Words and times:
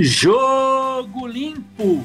Jogo 0.00 1.26
limpo. 1.26 2.04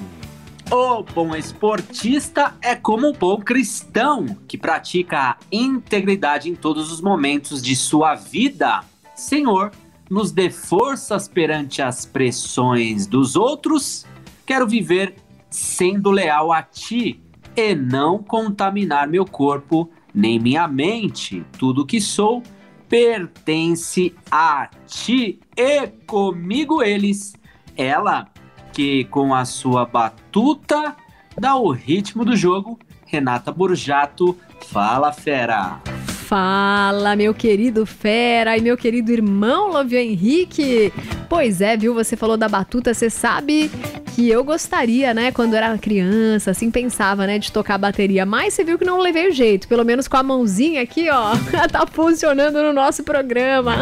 O 0.71 1.03
bom 1.03 1.35
esportista 1.35 2.55
é 2.59 2.75
como 2.75 3.09
o 3.09 3.13
bom 3.13 3.38
cristão, 3.38 4.25
que 4.47 4.57
pratica 4.57 5.20
a 5.20 5.38
integridade 5.51 6.49
em 6.49 6.55
todos 6.55 6.91
os 6.91 6.99
momentos 6.99 7.61
de 7.61 7.75
sua 7.75 8.15
vida. 8.15 8.84
Senhor, 9.15 9.71
nos 10.09 10.31
dê 10.31 10.49
forças 10.49 11.27
perante 11.27 11.84
as 11.84 12.03
pressões 12.03 13.05
dos 13.05 13.35
outros. 13.35 14.07
Quero 14.43 14.67
viver 14.67 15.13
sendo 15.51 16.09
leal 16.09 16.51
a 16.51 16.63
ti 16.63 17.21
e 17.55 17.75
não 17.75 18.23
contaminar 18.23 19.07
meu 19.07 19.23
corpo 19.23 19.87
nem 20.12 20.39
minha 20.39 20.67
mente. 20.67 21.45
Tudo 21.59 21.85
que 21.85 22.01
sou 22.01 22.41
pertence 22.89 24.15
a 24.31 24.67
ti 24.87 25.39
e 25.55 25.87
comigo 26.07 26.81
eles 26.81 27.34
ela 27.77 28.27
que 28.72 29.05
com 29.05 29.34
a 29.34 29.45
sua 29.45 29.86
batuta 29.86 30.96
dá 31.40 31.55
o 31.55 31.71
ritmo 31.71 32.26
do 32.26 32.35
jogo. 32.35 32.80
Renata 33.05 33.52
Burjato, 33.52 34.38
fala 34.68 35.12
fera. 35.12 35.80
Fala, 36.07 37.15
meu 37.15 37.34
querido 37.34 37.85
Fera 37.85 38.57
e 38.57 38.62
meu 38.62 38.76
querido 38.76 39.12
irmão 39.12 39.71
Lovio 39.71 39.99
Henrique. 39.99 40.91
Pois 41.30 41.62
é, 41.62 41.77
viu? 41.77 41.93
Você 41.93 42.15
falou 42.15 42.38
da 42.38 42.49
batuta, 42.49 42.93
você 42.93 43.10
sabe 43.10 43.70
que 44.15 44.29
eu 44.29 44.43
gostaria, 44.43 45.13
né, 45.13 45.31
quando 45.31 45.55
era 45.55 45.75
criança, 45.77 46.51
assim, 46.51 46.69
pensava, 46.69 47.25
né, 47.25 47.39
de 47.39 47.51
tocar 47.51 47.77
bateria. 47.77 48.25
Mas 48.25 48.53
você 48.53 48.63
viu 48.63 48.77
que 48.77 48.85
não 48.85 48.99
levei 48.99 49.29
o 49.29 49.31
jeito. 49.31 49.67
Pelo 49.67 49.83
menos 49.83 50.07
com 50.07 50.17
a 50.17 50.23
mãozinha 50.23 50.81
aqui, 50.81 51.09
ó, 51.09 51.31
tá 51.71 51.85
funcionando 51.87 52.61
no 52.61 52.73
nosso 52.73 53.03
programa. 53.03 53.77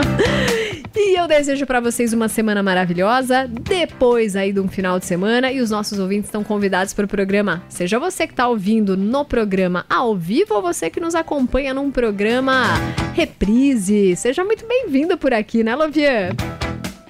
E 0.95 1.17
eu 1.17 1.27
desejo 1.27 1.65
para 1.65 1.79
vocês 1.79 2.13
uma 2.13 2.27
semana 2.27 2.63
maravilhosa, 2.63 3.47
depois 3.47 4.35
aí 4.35 4.53
de 4.53 4.59
um 4.59 4.67
final 4.67 4.99
de 4.99 5.05
semana, 5.05 5.52
e 5.52 5.59
os 5.59 5.69
nossos 5.69 5.99
ouvintes 5.99 6.27
estão 6.27 6.43
convidados 6.43 6.93
para 6.93 7.05
o 7.05 7.07
programa. 7.07 7.63
Seja 7.69 7.99
você 7.99 8.25
que 8.25 8.33
está 8.33 8.47
ouvindo 8.47 8.95
no 8.95 9.25
programa 9.25 9.85
ao 9.89 10.15
vivo 10.15 10.55
ou 10.55 10.61
você 10.61 10.89
que 10.89 10.99
nos 10.99 11.15
acompanha 11.15 11.73
num 11.73 11.91
programa 11.91 12.63
reprise. 13.13 14.15
Seja 14.15 14.43
muito 14.45 14.65
bem-vindo 14.65 15.17
por 15.17 15.33
aqui, 15.33 15.63
né, 15.63 15.75
Lovian? 15.75 16.29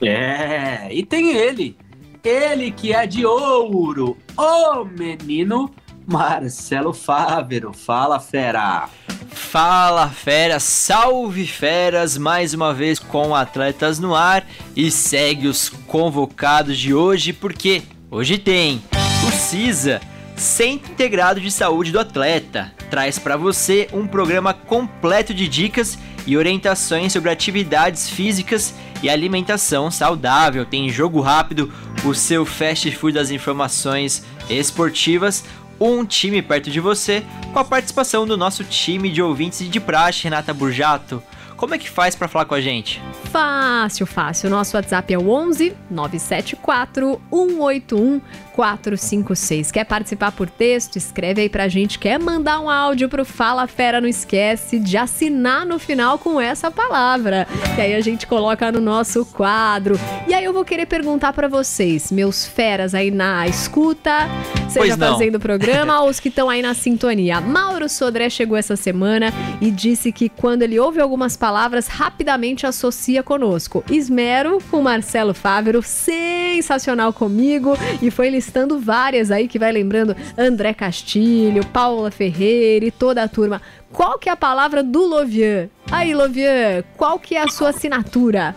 É, 0.01 0.87
e 0.91 1.03
tem 1.05 1.35
ele, 1.35 1.75
ele 2.23 2.71
que 2.71 2.93
é 2.93 3.05
de 3.07 3.25
ouro, 3.25 4.17
o 4.37 4.83
menino 4.85 5.71
Marcelo 6.05 6.93
Fávero. 6.93 7.73
Fala, 7.73 8.19
fera! 8.19 8.89
Fala 9.31 10.09
fera, 10.09 10.59
salve 10.59 11.45
feras, 11.45 12.17
mais 12.17 12.53
uma 12.53 12.73
vez 12.73 12.99
com 12.99 13.35
Atletas 13.35 13.99
no 13.99 14.15
Ar 14.15 14.45
e 14.75 14.91
segue 14.91 15.47
os 15.47 15.69
convocados 15.69 16.77
de 16.77 16.93
hoje 16.93 17.33
porque 17.33 17.81
hoje 18.09 18.37
tem 18.37 18.81
o 19.27 19.31
CISA, 19.31 20.01
Centro 20.35 20.91
Integrado 20.91 21.39
de 21.39 21.51
Saúde 21.51 21.91
do 21.91 21.99
Atleta, 21.99 22.73
traz 22.89 23.19
para 23.19 23.37
você 23.37 23.89
um 23.93 24.05
programa 24.07 24.53
completo 24.53 25.33
de 25.33 25.47
dicas 25.47 25.97
e 26.25 26.37
orientações 26.37 27.13
sobre 27.13 27.29
atividades 27.29 28.09
físicas 28.09 28.73
e 28.90 28.90
alimentação 29.09 29.89
saudável. 29.89 30.65
Tem 30.65 30.89
jogo 30.89 31.21
rápido, 31.21 31.71
o 32.03 32.13
seu 32.13 32.45
fast 32.45 32.91
food 32.91 33.13
das 33.13 33.31
informações 33.31 34.23
esportivas, 34.49 35.43
um 35.79 36.05
time 36.05 36.41
perto 36.41 36.69
de 36.69 36.79
você, 36.79 37.23
com 37.51 37.59
a 37.59 37.63
participação 37.63 38.25
do 38.27 38.37
nosso 38.37 38.63
time 38.63 39.09
de 39.09 39.21
ouvintes 39.21 39.67
de 39.67 39.79
praxe, 39.79 40.23
Renata 40.23 40.53
Burjato. 40.53 41.23
Como 41.61 41.75
é 41.75 41.77
que 41.77 41.87
faz 41.87 42.15
para 42.15 42.27
falar 42.27 42.45
com 42.45 42.55
a 42.55 42.59
gente? 42.59 42.99
Fácil, 43.25 44.07
fácil. 44.07 44.49
Nosso 44.49 44.75
WhatsApp 44.75 45.13
é 45.13 45.17
o 45.19 45.29
11 45.29 45.75
974 45.91 47.21
181 47.29 48.19
456. 48.55 49.71
Quer 49.71 49.85
participar 49.85 50.31
por 50.31 50.49
texto? 50.49 50.95
Escreve 50.95 51.41
aí 51.41 51.49
pra 51.49 51.67
gente. 51.67 51.99
Quer 51.99 52.19
mandar 52.19 52.59
um 52.59 52.69
áudio 52.69 53.07
pro 53.07 53.23
Fala 53.23 53.67
Fera? 53.67 54.01
Não 54.01 54.07
esquece 54.07 54.79
de 54.79 54.97
assinar 54.97 55.63
no 55.65 55.77
final 55.77 56.17
com 56.17 56.41
essa 56.41 56.71
palavra. 56.71 57.47
Que 57.75 57.81
aí 57.81 57.93
a 57.93 58.01
gente 58.01 58.25
coloca 58.25 58.71
no 58.71 58.81
nosso 58.81 59.23
quadro. 59.23 59.99
E 60.27 60.33
aí 60.33 60.43
eu 60.43 60.53
vou 60.53 60.65
querer 60.65 60.87
perguntar 60.87 61.31
para 61.31 61.47
vocês, 61.47 62.11
meus 62.11 62.45
feras 62.45 62.95
aí 62.95 63.11
na 63.11 63.47
escuta, 63.47 64.27
seja 64.67 64.97
fazendo 64.97 65.35
o 65.35 65.39
programa 65.39 66.01
ou 66.01 66.09
os 66.09 66.19
que 66.19 66.29
estão 66.29 66.49
aí 66.49 66.61
na 66.61 66.73
sintonia. 66.73 67.39
Mauro 67.39 67.87
Sodré 67.87 68.29
chegou 68.29 68.57
essa 68.57 68.75
semana 68.75 69.31
e 69.61 69.69
disse 69.69 70.11
que 70.11 70.27
quando 70.27 70.63
ele 70.63 70.79
ouve 70.79 70.99
algumas 70.99 71.37
palavras, 71.37 71.50
rapidamente 71.87 72.65
associa 72.65 73.21
conosco. 73.21 73.83
Esmero 73.89 74.59
com 74.69 74.81
Marcelo 74.81 75.33
Fávero, 75.33 75.81
sensacional 75.81 77.13
comigo 77.13 77.77
e 78.01 78.09
foi 78.09 78.29
listando 78.29 78.79
várias 78.79 79.31
aí 79.31 79.47
que 79.47 79.59
vai 79.59 79.71
lembrando 79.71 80.15
André 80.37 80.73
Castilho, 80.73 81.65
Paula 81.67 82.11
Ferreira 82.11 82.85
e 82.85 82.91
toda 82.91 83.23
a 83.23 83.27
turma. 83.27 83.61
Qual 83.91 84.17
que 84.17 84.29
é 84.29 84.31
a 84.31 84.37
palavra 84.37 84.81
do 84.81 85.05
Lovian? 85.05 85.69
Aí, 85.91 86.13
Lovian, 86.13 86.83
qual 86.95 87.19
que 87.19 87.35
é 87.35 87.43
a 87.43 87.47
sua 87.49 87.69
assinatura? 87.69 88.55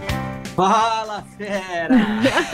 Fala, 0.54 1.24
fera! 1.36 1.88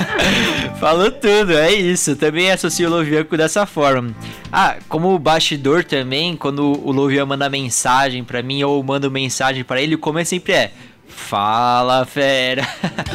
Falou 0.81 1.11
tudo, 1.11 1.53
é 1.53 1.73
isso. 1.73 2.17
Também 2.17 2.51
associo 2.51 2.89
o 2.89 2.91
Lovianco 2.91 3.37
dessa 3.37 3.67
forma. 3.67 4.15
Ah, 4.51 4.77
como 4.89 5.19
bastidor 5.19 5.85
também, 5.85 6.35
quando 6.35 6.63
o 6.83 6.91
Lovian 6.93 7.27
manda 7.27 7.51
mensagem 7.51 8.25
para 8.25 8.43
mim 8.43 8.63
ou 8.63 8.83
mando 8.83 9.11
mensagem 9.11 9.63
para 9.63 9.83
ele, 9.83 9.95
o 9.95 9.99
começo 9.99 10.31
sempre 10.31 10.53
é 10.55 10.73
Fala 11.09 12.07
Fera! 12.07 12.67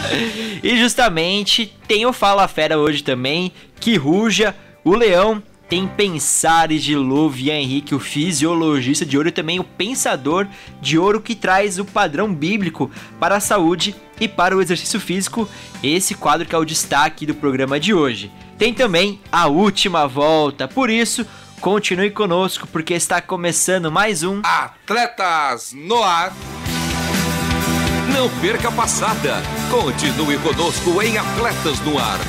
e 0.61 0.77
justamente 0.77 1.73
tem 1.87 2.05
o 2.05 2.13
Fala 2.13 2.47
Fera 2.47 2.77
hoje 2.77 3.03
também, 3.03 3.51
que 3.79 3.95
ruja 3.95 4.55
o 4.83 4.93
leão. 4.93 5.41
Tem 5.67 5.87
Pensares 5.87 6.83
de 6.83 6.95
Louvian 6.95 7.55
Henrique, 7.55 7.95
o 7.95 7.99
fisiologista 7.99 9.05
de 9.05 9.17
ouro, 9.17 9.29
e 9.29 9.31
também 9.31 9.59
o 9.59 9.63
pensador 9.63 10.47
de 10.79 10.97
ouro 10.97 11.19
que 11.19 11.33
traz 11.33 11.79
o 11.79 11.85
padrão 11.85 12.33
bíblico 12.33 12.91
para 13.19 13.37
a 13.37 13.39
saúde 13.39 13.95
e 14.19 14.27
para 14.27 14.55
o 14.55 14.61
exercício 14.61 14.99
físico. 14.99 15.49
Esse 15.81 16.13
quadro 16.13 16.47
que 16.47 16.53
é 16.53 16.57
o 16.57 16.65
destaque 16.65 17.25
do 17.25 17.33
programa 17.33 17.79
de 17.79 17.93
hoje. 17.93 18.31
Tem 18.57 18.73
também 18.73 19.19
a 19.31 19.47
última 19.47 20.07
volta, 20.07 20.67
por 20.67 20.89
isso 20.89 21.25
continue 21.59 22.11
conosco 22.11 22.67
porque 22.67 22.93
está 22.93 23.19
começando 23.19 23.91
mais 23.91 24.21
um 24.21 24.41
Atletas 24.43 25.73
no 25.73 26.03
Ar. 26.03 26.31
Não 28.13 28.29
perca 28.39 28.69
a 28.69 28.71
passada. 28.71 29.41
Continue 29.69 30.37
conosco 30.37 31.01
em 31.01 31.17
Atletas 31.17 31.79
no 31.81 31.97
Ar. 31.97 32.19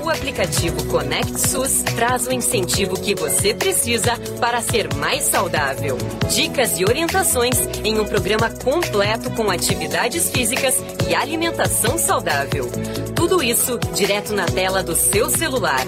O 0.00 0.10
aplicativo 0.10 0.84
Connect 0.86 1.40
SUS 1.40 1.82
traz 1.94 2.26
o 2.26 2.32
incentivo 2.32 3.00
que 3.00 3.14
você 3.14 3.54
precisa 3.54 4.12
para 4.40 4.60
ser 4.60 4.92
mais 4.94 5.24
saudável. 5.24 5.96
Dicas 6.32 6.78
e 6.78 6.84
orientações 6.84 7.56
em 7.84 7.98
um 7.98 8.04
programa 8.04 8.50
completo 8.50 9.30
com 9.30 9.50
atividades 9.50 10.30
físicas 10.30 10.76
e 11.08 11.14
alimentação 11.14 11.98
saudável. 11.98 12.70
Tudo 13.14 13.42
isso 13.42 13.78
direto 13.94 14.32
na 14.32 14.46
tela 14.46 14.82
do 14.82 14.94
seu 14.94 15.30
celular. 15.30 15.84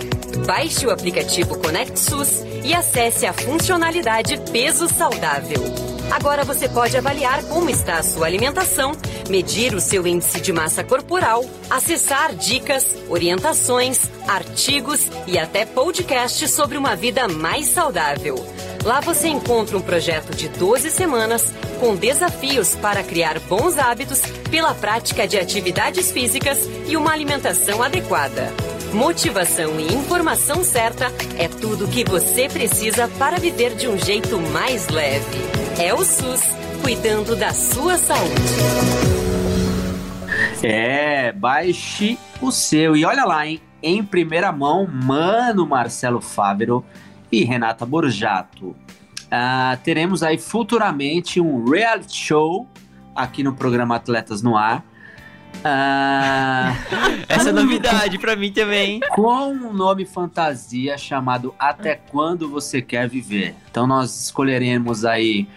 Baixe 0.46 0.86
o 0.86 0.90
aplicativo 0.90 1.58
Connect 1.58 1.98
SUS 1.98 2.44
e 2.64 2.74
acesse 2.74 3.26
a 3.26 3.32
funcionalidade 3.32 4.36
Peso 4.50 4.88
Saudável. 4.88 5.87
Agora 6.10 6.42
você 6.42 6.68
pode 6.68 6.96
avaliar 6.96 7.42
como 7.44 7.68
está 7.68 7.98
a 7.98 8.02
sua 8.02 8.26
alimentação, 8.26 8.92
medir 9.28 9.74
o 9.74 9.80
seu 9.80 10.06
índice 10.06 10.40
de 10.40 10.52
massa 10.52 10.82
corporal, 10.82 11.44
acessar 11.68 12.34
dicas, 12.34 12.96
orientações, 13.08 14.00
artigos 14.26 15.06
e 15.26 15.38
até 15.38 15.66
podcasts 15.66 16.50
sobre 16.50 16.78
uma 16.78 16.96
vida 16.96 17.28
mais 17.28 17.66
saudável. 17.66 18.36
Lá 18.84 19.00
você 19.00 19.28
encontra 19.28 19.76
um 19.76 19.82
projeto 19.82 20.34
de 20.34 20.48
12 20.48 20.90
semanas 20.90 21.52
com 21.78 21.94
desafios 21.94 22.74
para 22.76 23.02
criar 23.02 23.38
bons 23.40 23.76
hábitos 23.76 24.22
pela 24.50 24.74
prática 24.74 25.28
de 25.28 25.38
atividades 25.38 26.10
físicas 26.10 26.58
e 26.86 26.96
uma 26.96 27.12
alimentação 27.12 27.82
adequada. 27.82 28.52
Motivação 28.92 29.78
e 29.78 29.92
informação 29.92 30.64
certa 30.64 31.06
é 31.36 31.46
tudo 31.46 31.84
o 31.84 31.88
que 31.88 32.04
você 32.04 32.48
precisa 32.48 33.06
para 33.18 33.38
viver 33.38 33.74
de 33.76 33.86
um 33.86 33.98
jeito 33.98 34.40
mais 34.40 34.88
leve. 34.88 35.38
É 35.78 35.92
o 35.92 36.02
SUS, 36.02 36.40
cuidando 36.82 37.36
da 37.36 37.52
sua 37.52 37.98
saúde. 37.98 38.32
É, 40.62 41.32
baixe 41.32 42.18
o 42.40 42.50
seu. 42.50 42.96
E 42.96 43.04
olha 43.04 43.24
lá, 43.24 43.46
hein? 43.46 43.60
Em 43.82 44.02
primeira 44.02 44.50
mão, 44.50 44.88
Mano 44.90 45.66
Marcelo 45.66 46.20
Fávero 46.20 46.82
e 47.30 47.44
Renata 47.44 47.84
Borjato. 47.84 48.74
Ah, 49.30 49.76
teremos 49.84 50.22
aí 50.22 50.38
futuramente 50.38 51.40
um 51.40 51.68
reality 51.68 52.16
show 52.16 52.66
aqui 53.14 53.42
no 53.42 53.54
programa 53.54 53.96
Atletas 53.96 54.40
no 54.40 54.56
Ar. 54.56 54.82
Ah, 55.64 56.74
Essa 57.28 57.50
é 57.50 57.52
novidade 57.52 58.18
pra 58.18 58.36
mim 58.36 58.52
também. 58.52 59.00
com 59.10 59.48
um 59.52 59.72
nome 59.72 60.04
fantasia 60.04 60.96
chamado 60.96 61.54
Até 61.58 61.96
Quando 61.96 62.48
Você 62.48 62.80
Quer 62.80 63.08
Viver. 63.08 63.54
Então 63.70 63.86
nós 63.86 64.24
escolheremos 64.24 65.04
aí 65.04 65.48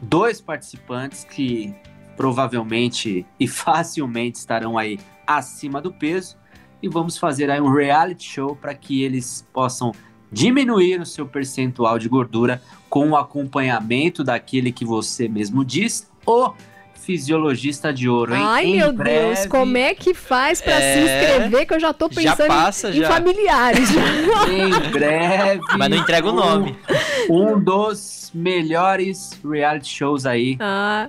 dois 0.00 0.40
participantes 0.40 1.24
que 1.24 1.74
provavelmente 2.16 3.26
e 3.38 3.48
facilmente 3.48 4.38
estarão 4.38 4.76
aí 4.78 4.98
acima 5.26 5.80
do 5.80 5.92
peso 5.92 6.36
e 6.82 6.88
vamos 6.88 7.16
fazer 7.16 7.50
aí 7.50 7.60
um 7.60 7.72
reality 7.72 8.28
show 8.28 8.56
para 8.56 8.74
que 8.74 9.02
eles 9.02 9.46
possam 9.52 9.92
diminuir 10.30 11.00
o 11.00 11.06
seu 11.06 11.26
percentual 11.26 11.98
de 11.98 12.08
gordura 12.08 12.60
com 12.88 13.10
o 13.10 13.16
acompanhamento 13.16 14.24
daquele 14.24 14.72
que 14.72 14.84
você 14.84 15.28
mesmo 15.28 15.64
diz, 15.64 16.10
o 16.26 16.52
fisiologista 17.04 17.92
de 17.92 18.08
ouro, 18.08 18.34
hein? 18.34 18.42
Ai, 18.44 18.64
Em 18.66 18.76
meu 18.76 18.92
breve- 18.92 19.34
Deus, 19.34 19.46
como 19.46 19.76
é 19.76 19.94
que 19.94 20.14
faz 20.14 20.60
pra 20.60 20.76
se 20.76 20.82
É, 20.82 21.02
inscrever 21.36 21.66
que 21.66 21.74
eu 21.74 21.80
já 21.80 21.92
tô 21.92 22.08
já 22.12 22.34
pensando 22.36 22.48
passa, 22.48 22.90
em, 22.90 22.96
em 22.98 23.00
já. 23.00 23.08
familiares. 23.08 23.88
Em 24.48 24.90
breve. 24.90 25.60
Mas 25.78 25.88
não 25.90 25.96
entrega 25.96 26.28
o 26.28 26.32
nome. 26.32 26.76
Um, 27.28 27.54
um 27.54 27.60
dos 27.60 28.30
melhores 28.34 29.30
reality 29.44 29.88
shows 29.94 30.24
aí. 30.26 30.56
ah, 30.60 31.08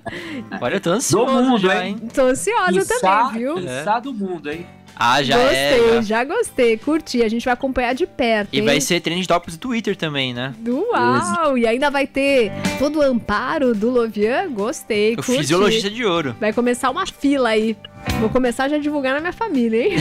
Olha, 0.62 0.76
eu 0.76 0.82
tô 0.82 0.90
ansioso 0.92 1.34
mundo, 1.44 1.60
já, 1.62 1.86
hein? 1.86 1.98
tô 2.14 2.22
ansiosa 2.24 2.86
também, 3.00 3.40
viu? 3.40 3.56
quiçá 3.56 4.00
do 4.00 4.14
mundo, 4.14 4.50
hein? 4.52 4.66
Ah, 4.96 5.24
já 5.24 5.38
gostei, 5.38 5.58
é. 5.58 5.94
já. 5.96 6.02
já 6.02 6.24
gostei, 6.24 6.78
curti. 6.78 7.24
A 7.24 7.30
gente 7.30 7.44
vai 7.46 7.54
acompanhar 7.54 7.94
de 7.94 8.06
perto. 8.06 8.50
E 8.54 8.60
hein? 8.60 8.66
vai 8.66 8.80
ser 8.80 9.00
trend 9.02 9.28
topics 9.28 9.58
do 9.58 9.60
Twitter 9.62 9.96
também, 9.96 10.34
né? 10.34 10.54
Uau! 10.68 11.58
E 11.58 11.66
ainda 11.66 11.90
vai 11.90 12.06
ter 12.06 12.52
todo 12.78 13.00
o 13.00 13.02
amparo 13.02 13.74
do 13.74 13.90
Lovian. 13.90 14.52
Gostei, 14.52 15.14
O 15.14 15.18
curti. 15.18 15.38
fisiologista 15.38 15.90
de 15.90 16.06
ouro. 16.06 16.36
Vai 16.40 16.54
começar 16.54 16.90
uma 16.90 17.06
fila 17.08 17.50
aí. 17.50 17.76
Vou 18.20 18.30
começar 18.30 18.68
já 18.70 18.76
a 18.76 18.80
divulgar 18.80 19.14
na 19.14 19.20
minha 19.20 19.34
família, 19.34 19.88
hein? 19.88 19.98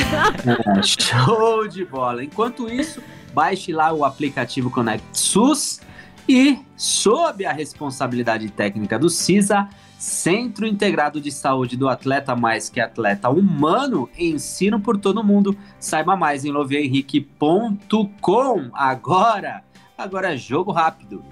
Show 0.82 1.66
de 1.68 1.84
bola. 1.84 2.22
Enquanto 2.24 2.68
isso, 2.68 3.02
baixe 3.32 3.72
lá 3.72 3.92
o 3.92 4.04
aplicativo 4.04 4.70
Connect 4.70 5.04
SUS 5.12 5.80
e, 6.28 6.58
sob 6.76 7.44
a 7.44 7.52
responsabilidade 7.52 8.48
técnica 8.50 8.98
do 8.98 9.08
CISA, 9.08 9.68
Centro 10.02 10.66
Integrado 10.66 11.20
de 11.20 11.30
Saúde 11.30 11.76
do 11.76 11.88
Atleta 11.88 12.34
Mais 12.34 12.68
que 12.68 12.80
Atleta 12.80 13.30
Humano, 13.30 14.10
ensino 14.18 14.80
por 14.80 14.98
todo 14.98 15.22
mundo. 15.22 15.56
Saiba 15.78 16.16
mais 16.16 16.44
em 16.44 16.50
loviahenrique.com. 16.50 18.70
Agora, 18.74 19.62
agora 19.96 20.34
é 20.34 20.36
jogo 20.36 20.72
rápido. 20.72 21.24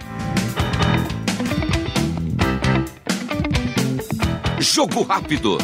Jogo 4.61 5.03
rápido. 5.03 5.59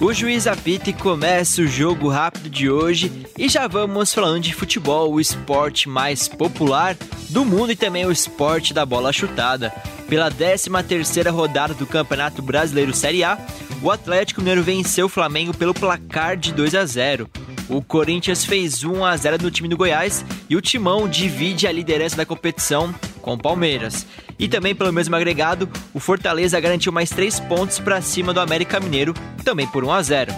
O 0.00 0.14
juiz 0.14 0.46
apita 0.46 0.88
e 0.88 0.94
começa 0.94 1.60
o 1.60 1.66
jogo 1.66 2.08
rápido 2.08 2.48
de 2.48 2.70
hoje 2.70 3.12
e 3.36 3.50
já 3.50 3.68
vamos 3.68 4.14
falando 4.14 4.42
de 4.42 4.54
futebol, 4.54 5.12
o 5.12 5.20
esporte 5.20 5.90
mais 5.90 6.26
popular 6.26 6.96
do 7.28 7.44
mundo 7.44 7.72
e 7.72 7.76
também 7.76 8.06
o 8.06 8.10
esporte 8.10 8.72
da 8.72 8.86
bola 8.86 9.12
chutada. 9.12 9.70
Pela 10.08 10.30
13ª 10.30 11.30
rodada 11.30 11.74
do 11.74 11.86
Campeonato 11.86 12.40
Brasileiro 12.40 12.94
Série 12.94 13.22
A, 13.22 13.38
o 13.82 13.90
Atlético 13.90 14.40
Mineiro 14.40 14.62
venceu 14.62 15.04
o 15.04 15.10
Flamengo 15.10 15.54
pelo 15.54 15.74
placar 15.74 16.34
de 16.34 16.54
2 16.54 16.74
a 16.76 16.86
0. 16.86 17.28
O 17.68 17.82
Corinthians 17.82 18.42
fez 18.42 18.82
1 18.82 19.04
a 19.04 19.14
0 19.14 19.42
no 19.42 19.50
time 19.50 19.68
do 19.68 19.76
Goiás 19.76 20.24
e 20.48 20.56
o 20.56 20.62
Timão 20.62 21.06
divide 21.06 21.66
a 21.66 21.72
liderança 21.72 22.16
da 22.16 22.24
competição 22.24 22.92
com 23.20 23.34
o 23.34 23.38
Palmeiras. 23.38 24.06
E 24.38 24.48
também 24.48 24.74
pelo 24.74 24.92
mesmo 24.92 25.14
agregado, 25.14 25.68
o 25.92 26.00
Fortaleza 26.00 26.58
garantiu 26.58 26.92
mais 26.92 27.10
3 27.10 27.40
pontos 27.40 27.78
para 27.78 28.00
cima 28.00 28.32
do 28.32 28.40
América 28.40 28.80
Mineiro, 28.80 29.14
também 29.44 29.66
por 29.66 29.84
1 29.84 29.92
a 29.92 30.02
0. 30.02 30.32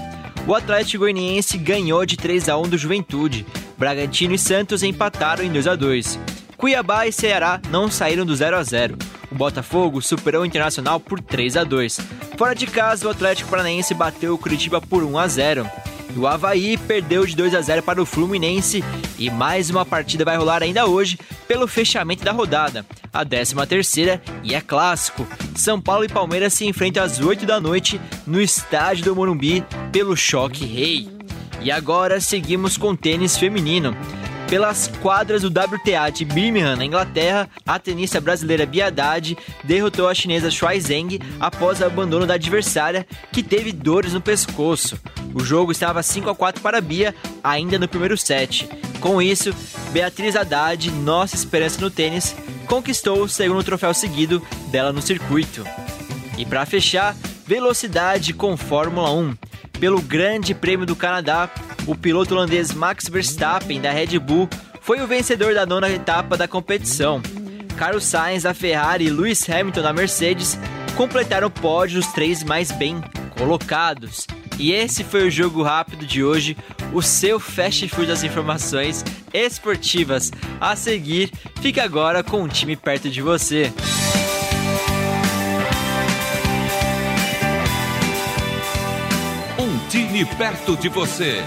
O 0.46 0.54
Atlético 0.54 1.04
Goianiense 1.04 1.56
ganhou 1.56 2.04
de 2.04 2.16
3 2.16 2.48
a 2.48 2.58
1 2.58 2.62
do 2.62 2.78
Juventude. 2.78 3.46
Bragantino 3.78 4.34
e 4.34 4.38
Santos 4.38 4.82
empataram 4.82 5.44
em 5.44 5.52
2 5.52 5.66
a 5.66 5.76
2. 5.76 6.18
Cuiabá 6.56 7.06
e 7.06 7.12
Ceará 7.12 7.60
não 7.70 7.90
saíram 7.90 8.26
do 8.26 8.34
0 8.34 8.56
a 8.56 8.62
0. 8.62 8.96
O 9.30 9.34
Botafogo 9.34 10.02
superou 10.02 10.42
o 10.42 10.46
Internacional 10.46 11.00
por 11.00 11.20
3 11.20 11.56
a 11.56 11.64
2. 11.64 12.00
Fora 12.36 12.54
de 12.54 12.66
casa, 12.66 13.06
o 13.06 13.10
Atlético 13.10 13.50
Paranaense 13.50 13.94
bateu 13.94 14.34
o 14.34 14.38
Curitiba 14.38 14.80
por 14.80 15.02
1 15.02 15.18
a 15.18 15.28
0. 15.28 15.81
O 16.16 16.26
Havaí 16.26 16.76
perdeu 16.76 17.25
de 17.25 17.35
2 17.35 17.54
a 17.54 17.61
0 17.61 17.83
para 17.83 18.02
o 18.02 18.07
Fluminense 18.07 18.85
e 19.19 19.31
mais 19.31 19.71
uma 19.71 19.85
partida 19.85 20.25
vai 20.25 20.37
rolar 20.37 20.62
ainda 20.62 20.87
hoje 20.87 21.19
pelo 21.49 21.66
fechamento 21.66 22.25
da 22.25 22.33
rodada, 22.33 22.85
a 23.12 23.25
13 23.25 23.54
terceira 23.66 24.23
e 24.42 24.54
é 24.54 24.61
clássico. 24.61 25.26
São 25.54 25.81
Paulo 25.81 26.04
e 26.04 26.09
Palmeiras 26.09 26.52
se 26.54 26.66
enfrentam 26.66 27.02
às 27.02 27.19
8 27.19 27.47
da 27.47 27.61
noite 27.61 28.00
no 28.26 28.40
estádio 28.40 29.04
do 29.04 29.16
Morumbi 29.16 29.64
pelo 29.90 30.16
Choque 30.16 30.64
Rei. 30.64 31.09
E 31.61 31.71
agora 31.71 32.21
seguimos 32.21 32.76
com 32.76 32.95
tênis 32.95 33.37
feminino. 33.37 33.97
Pelas 34.52 34.87
quadras 35.00 35.40
do 35.40 35.49
WTA 35.49 36.11
de 36.11 36.26
Birmingham, 36.26 36.76
na 36.76 36.85
Inglaterra, 36.85 37.49
a 37.66 37.78
tenista 37.78 38.21
brasileira 38.21 38.66
Bia 38.66 38.92
derrotou 39.64 40.06
a 40.06 40.14
chinesa 40.14 40.50
Shuai 40.50 40.78
Zheng 40.78 41.18
após 41.40 41.80
o 41.80 41.87
abandono 41.87 42.26
da 42.26 42.35
adversária, 42.35 43.06
que 43.32 43.42
teve 43.42 43.73
dores 43.73 44.12
no 44.12 44.21
pescoço. 44.21 45.00
O 45.32 45.42
jogo 45.42 45.73
estava 45.73 46.02
5 46.02 46.28
a 46.28 46.35
4 46.35 46.61
para 46.61 46.82
Bia, 46.82 47.14
ainda 47.42 47.78
no 47.78 47.88
primeiro 47.88 48.18
set. 48.18 48.68
Com 49.00 49.23
isso, 49.23 49.54
Beatriz 49.90 50.37
Haddad, 50.37 50.90
nossa 50.90 51.35
esperança 51.35 51.80
no 51.80 51.90
tênis, 51.90 52.37
conquistou 52.66 53.23
o 53.23 53.28
segundo 53.30 53.64
troféu 53.64 53.94
seguido 53.94 54.47
dela 54.71 54.92
no 54.92 55.00
circuito. 55.00 55.64
E 56.37 56.44
para 56.44 56.66
fechar, 56.66 57.16
velocidade 57.47 58.35
com 58.35 58.54
Fórmula 58.54 59.12
1. 59.12 59.35
Pelo 59.80 60.02
Grande 60.02 60.54
Prêmio 60.54 60.85
do 60.85 60.94
Canadá, 60.94 61.50
o 61.86 61.94
piloto 61.94 62.34
holandês 62.34 62.72
Max 62.72 63.08
Verstappen 63.08 63.80
da 63.80 63.90
Red 63.90 64.18
Bull 64.18 64.48
foi 64.80 65.00
o 65.00 65.06
vencedor 65.06 65.54
da 65.54 65.66
nona 65.66 65.88
etapa 65.88 66.36
da 66.36 66.48
competição. 66.48 67.20
Carlos 67.76 68.04
Sainz 68.04 68.44
da 68.44 68.54
Ferrari 68.54 69.06
e 69.06 69.10
Lewis 69.10 69.48
Hamilton 69.48 69.82
da 69.82 69.92
Mercedes 69.92 70.58
completaram 70.96 71.48
o 71.48 71.50
pódio 71.50 72.00
dos 72.00 72.12
três 72.12 72.42
mais 72.44 72.70
bem 72.70 73.02
colocados. 73.36 74.26
E 74.58 74.72
esse 74.72 75.02
foi 75.02 75.26
o 75.26 75.30
jogo 75.30 75.62
rápido 75.62 76.06
de 76.06 76.22
hoje, 76.22 76.56
o 76.92 77.02
seu 77.02 77.40
fast 77.40 77.88
food 77.88 78.06
das 78.06 78.22
informações 78.22 79.04
esportivas. 79.32 80.30
A 80.60 80.76
seguir, 80.76 81.32
fica 81.60 81.82
agora 81.82 82.22
com 82.22 82.42
um 82.42 82.48
time 82.48 82.76
perto 82.76 83.08
de 83.08 83.22
você. 83.22 83.72
Um 89.58 89.88
time 89.88 90.24
perto 90.36 90.76
de 90.76 90.88
você. 90.88 91.42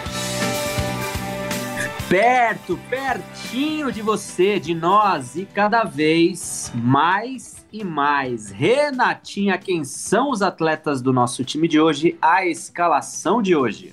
Perto, 2.07 2.79
pertinho 2.87 3.91
de 3.91 3.99
você, 3.99 4.59
de 4.59 4.75
nós 4.75 5.35
e 5.35 5.43
cada 5.43 5.83
vez 5.83 6.71
mais 6.75 7.65
e 7.73 7.83
mais. 7.83 8.51
Renatinha, 8.51 9.57
quem 9.57 9.83
são 9.83 10.29
os 10.29 10.43
atletas 10.43 11.01
do 11.01 11.11
nosso 11.11 11.43
time 11.43 11.67
de 11.67 11.79
hoje? 11.79 12.15
A 12.21 12.45
escalação 12.45 13.41
de 13.41 13.55
hoje. 13.55 13.91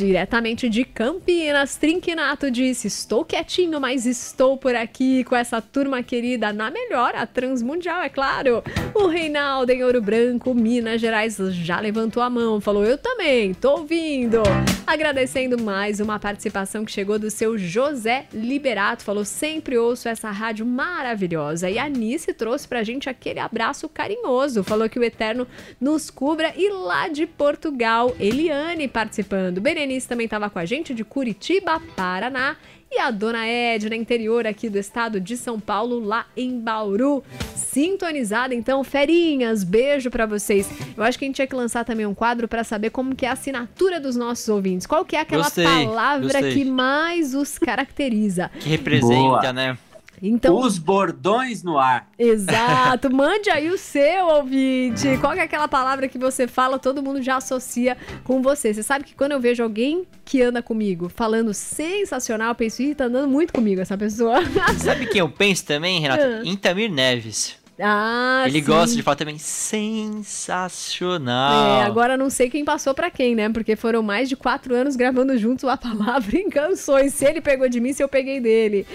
Diretamente 0.00 0.66
de 0.70 0.82
Campinas, 0.82 1.76
Trinquinato 1.76 2.50
disse: 2.50 2.86
Estou 2.86 3.22
quietinho, 3.22 3.78
mas 3.78 4.06
estou 4.06 4.56
por 4.56 4.74
aqui 4.74 5.22
com 5.24 5.36
essa 5.36 5.60
turma 5.60 6.02
querida 6.02 6.54
na 6.54 6.70
melhor, 6.70 7.14
a 7.14 7.26
Transmundial, 7.26 8.00
é 8.00 8.08
claro. 8.08 8.64
O 8.94 9.08
Reinaldo 9.08 9.70
em 9.70 9.84
Ouro 9.84 10.00
Branco, 10.00 10.54
Minas 10.54 11.02
Gerais, 11.02 11.36
já 11.50 11.78
levantou 11.80 12.22
a 12.22 12.30
mão, 12.30 12.62
falou: 12.62 12.82
Eu 12.82 12.96
também, 12.96 13.52
tô 13.52 13.72
ouvindo. 13.72 14.42
Agradecendo 14.86 15.62
mais 15.62 16.00
uma 16.00 16.18
participação 16.18 16.82
que 16.82 16.90
chegou 16.90 17.18
do 17.18 17.30
seu 17.30 17.58
José 17.58 18.24
Liberato, 18.32 19.04
falou: 19.04 19.26
Sempre 19.26 19.76
ouço 19.76 20.08
essa 20.08 20.30
rádio 20.30 20.64
maravilhosa. 20.64 21.68
E 21.68 21.78
a 21.78 21.90
Nice 21.90 22.32
trouxe 22.32 22.66
pra 22.66 22.82
gente 22.82 23.10
aquele 23.10 23.38
abraço 23.38 23.86
carinhoso, 23.86 24.64
falou 24.64 24.88
que 24.88 24.98
o 24.98 25.04
Eterno 25.04 25.46
nos 25.78 26.08
cubra. 26.08 26.54
E 26.56 26.70
lá 26.70 27.06
de 27.06 27.26
Portugal, 27.26 28.16
Eliane 28.18 28.88
participando. 28.88 29.60
Berenice 29.60 29.89
também 29.98 30.24
estava 30.26 30.48
com 30.48 30.58
a 30.58 30.64
gente 30.64 30.94
de 30.94 31.04
Curitiba, 31.04 31.80
Paraná. 31.96 32.56
E 32.92 32.98
a 32.98 33.10
dona 33.12 33.46
Edna, 33.46 33.94
interior 33.94 34.48
aqui 34.48 34.68
do 34.68 34.76
estado 34.76 35.20
de 35.20 35.36
São 35.36 35.60
Paulo, 35.60 36.00
lá 36.00 36.26
em 36.36 36.58
Bauru. 36.58 37.22
Sintonizada, 37.54 38.52
então, 38.52 38.82
ferinhas, 38.82 39.62
beijo 39.62 40.10
para 40.10 40.26
vocês. 40.26 40.68
Eu 40.96 41.04
acho 41.04 41.16
que 41.16 41.24
a 41.24 41.28
gente 41.28 41.36
tinha 41.36 41.46
que 41.46 41.54
lançar 41.54 41.84
também 41.84 42.04
um 42.04 42.14
quadro 42.14 42.48
para 42.48 42.64
saber 42.64 42.90
como 42.90 43.14
que 43.14 43.24
é 43.24 43.28
a 43.28 43.32
assinatura 43.32 44.00
dos 44.00 44.16
nossos 44.16 44.48
ouvintes. 44.48 44.88
Qual 44.88 45.04
que 45.04 45.14
é 45.14 45.20
aquela 45.20 45.44
Gostei, 45.44 45.64
palavra 45.64 46.40
gostei. 46.40 46.52
que 46.52 46.64
mais 46.64 47.32
os 47.32 47.58
caracteriza? 47.58 48.50
Que 48.58 48.68
representa, 48.68 49.14
Boa. 49.14 49.52
né? 49.52 49.78
Então, 50.22 50.58
Os 50.58 50.78
bordões 50.78 51.62
no 51.62 51.78
ar. 51.78 52.08
Exato, 52.18 53.10
mande 53.14 53.50
aí 53.50 53.70
o 53.70 53.78
seu 53.78 54.26
ouvinte. 54.26 55.16
Qual 55.20 55.32
que 55.32 55.40
é 55.40 55.42
aquela 55.42 55.68
palavra 55.68 56.08
que 56.08 56.18
você 56.18 56.46
fala, 56.46 56.78
todo 56.78 57.02
mundo 57.02 57.22
já 57.22 57.36
associa 57.36 57.96
com 58.24 58.42
você. 58.42 58.72
Você 58.72 58.82
sabe 58.82 59.04
que 59.04 59.14
quando 59.14 59.32
eu 59.32 59.40
vejo 59.40 59.62
alguém 59.62 60.06
que 60.24 60.42
anda 60.42 60.62
comigo 60.62 61.08
falando 61.08 61.52
sensacional, 61.54 62.48
eu 62.50 62.54
penso, 62.54 62.82
ih, 62.82 62.94
tá 62.94 63.04
andando 63.04 63.28
muito 63.28 63.52
comigo 63.52 63.80
essa 63.80 63.96
pessoa. 63.96 64.38
Sabe 64.78 65.06
quem 65.06 65.20
eu 65.20 65.28
penso 65.28 65.64
também, 65.64 66.00
Renato? 66.00 66.20
Ah. 66.30 66.42
Em 66.44 66.54
Tamir 66.56 66.92
Neves. 66.92 67.56
Ah, 67.80 68.44
Ele 68.46 68.60
sim. 68.60 68.66
gosta 68.66 68.96
de 68.96 69.02
falar 69.02 69.16
também 69.16 69.38
sensacional. 69.38 71.80
É, 71.80 71.82
agora 71.82 72.16
não 72.16 72.30
sei 72.30 72.50
quem 72.50 72.64
passou 72.64 72.94
pra 72.94 73.10
quem, 73.10 73.34
né? 73.34 73.48
Porque 73.48 73.76
foram 73.76 74.02
mais 74.02 74.28
de 74.28 74.36
quatro 74.36 74.74
anos 74.74 74.96
gravando 74.96 75.36
juntos 75.38 75.64
a 75.64 75.76
palavra 75.76 76.36
em 76.36 76.50
canções. 76.50 77.14
Se 77.14 77.24
ele 77.24 77.40
pegou 77.40 77.68
de 77.68 77.80
mim, 77.80 77.92
se 77.92 78.02
eu 78.02 78.08
peguei 78.08 78.40
dele. 78.40 78.86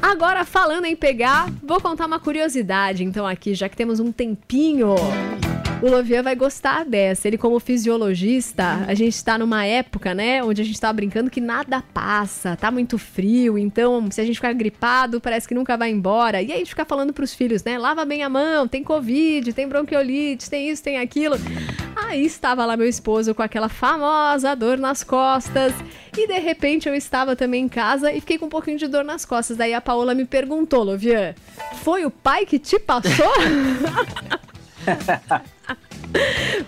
Agora, 0.00 0.44
falando 0.44 0.84
em 0.84 0.94
pegar, 0.94 1.50
vou 1.62 1.80
contar 1.80 2.06
uma 2.06 2.20
curiosidade, 2.20 3.02
então, 3.02 3.26
aqui, 3.26 3.54
já 3.54 3.68
que 3.68 3.76
temos 3.76 3.98
um 3.98 4.12
tempinho. 4.12 4.94
O 5.82 5.90
Lovian 5.90 6.22
vai 6.22 6.34
gostar 6.34 6.84
dessa. 6.84 7.28
Ele, 7.28 7.36
como 7.36 7.60
fisiologista, 7.60 8.84
a 8.88 8.94
gente 8.94 9.22
tá 9.22 9.36
numa 9.36 9.64
época, 9.64 10.14
né, 10.14 10.42
onde 10.42 10.62
a 10.62 10.64
gente 10.64 10.80
tá 10.80 10.90
brincando 10.92 11.30
que 11.30 11.40
nada 11.40 11.82
passa, 11.92 12.56
tá 12.56 12.70
muito 12.70 12.96
frio, 12.98 13.58
então 13.58 14.10
se 14.10 14.20
a 14.20 14.24
gente 14.24 14.36
ficar 14.36 14.54
gripado, 14.54 15.20
parece 15.20 15.46
que 15.46 15.54
nunca 15.54 15.76
vai 15.76 15.90
embora. 15.90 16.40
E 16.40 16.46
aí 16.46 16.52
a 16.52 16.58
gente 16.58 16.70
fica 16.70 16.84
falando 16.84 17.12
pros 17.12 17.34
filhos, 17.34 17.62
né, 17.62 17.78
lava 17.78 18.04
bem 18.04 18.22
a 18.22 18.28
mão, 18.28 18.66
tem 18.66 18.82
covid, 18.82 19.52
tem 19.52 19.68
bronquiolite, 19.68 20.48
tem 20.48 20.70
isso, 20.70 20.82
tem 20.82 20.98
aquilo. 20.98 21.36
Aí 21.94 22.24
estava 22.24 22.64
lá 22.64 22.76
meu 22.76 22.88
esposo 22.88 23.34
com 23.34 23.42
aquela 23.42 23.68
famosa 23.68 24.54
dor 24.54 24.78
nas 24.78 25.02
costas. 25.04 25.74
E 26.16 26.26
de 26.26 26.38
repente 26.38 26.88
eu 26.88 26.94
estava 26.94 27.36
também 27.36 27.64
em 27.64 27.68
casa 27.68 28.12
e 28.12 28.20
fiquei 28.20 28.38
com 28.38 28.46
um 28.46 28.50
pouquinho 28.50 28.78
de 28.78 28.86
dor 28.86 29.04
nas 29.04 29.24
costas. 29.24 29.56
Daí 29.56 29.74
a 29.74 29.80
Paola 29.80 30.14
me 30.14 30.24
perguntou, 30.24 30.82
Lovian, 30.82 31.34
foi 31.82 32.06
o 32.06 32.10
pai 32.10 32.46
que 32.46 32.58
te 32.58 32.78
passou? 32.78 33.32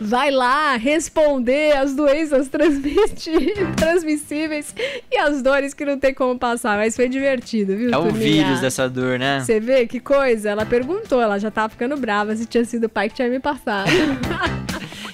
Vai 0.00 0.30
lá 0.30 0.76
responder 0.76 1.76
as 1.76 1.94
doenças 1.94 2.48
transmissíveis 3.76 4.74
e 5.10 5.16
as 5.16 5.42
dores 5.42 5.74
que 5.74 5.84
não 5.84 5.98
tem 5.98 6.14
como 6.14 6.38
passar. 6.38 6.78
Mas 6.78 6.94
foi 6.96 7.08
divertido, 7.08 7.76
viu? 7.76 7.90
É 7.92 7.96
o 7.96 8.04
turminha? 8.04 8.44
vírus 8.44 8.60
dessa 8.60 8.88
dor, 8.88 9.18
né? 9.18 9.40
Você 9.40 9.60
vê 9.60 9.86
que 9.86 10.00
coisa? 10.00 10.50
Ela 10.50 10.64
perguntou, 10.64 11.20
ela 11.20 11.38
já 11.38 11.50
tava 11.50 11.68
ficando 11.70 11.96
brava 11.96 12.34
se 12.36 12.46
tinha 12.46 12.64
sido 12.64 12.84
o 12.84 12.88
pai 12.88 13.08
que 13.08 13.16
tinha 13.16 13.28
me 13.28 13.40
passado. 13.40 13.90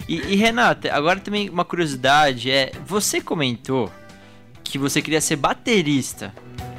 E, 0.07 0.17
e, 0.35 0.37
Renata, 0.37 0.93
agora 0.93 1.19
também 1.19 1.49
uma 1.49 1.65
curiosidade 1.65 2.51
é, 2.51 2.73
você 2.85 3.23
comentou 3.23 3.91
que 4.63 4.77
você 4.77 5.01
queria 5.01 5.21
ser 5.21 5.37
baterista, 5.37 6.31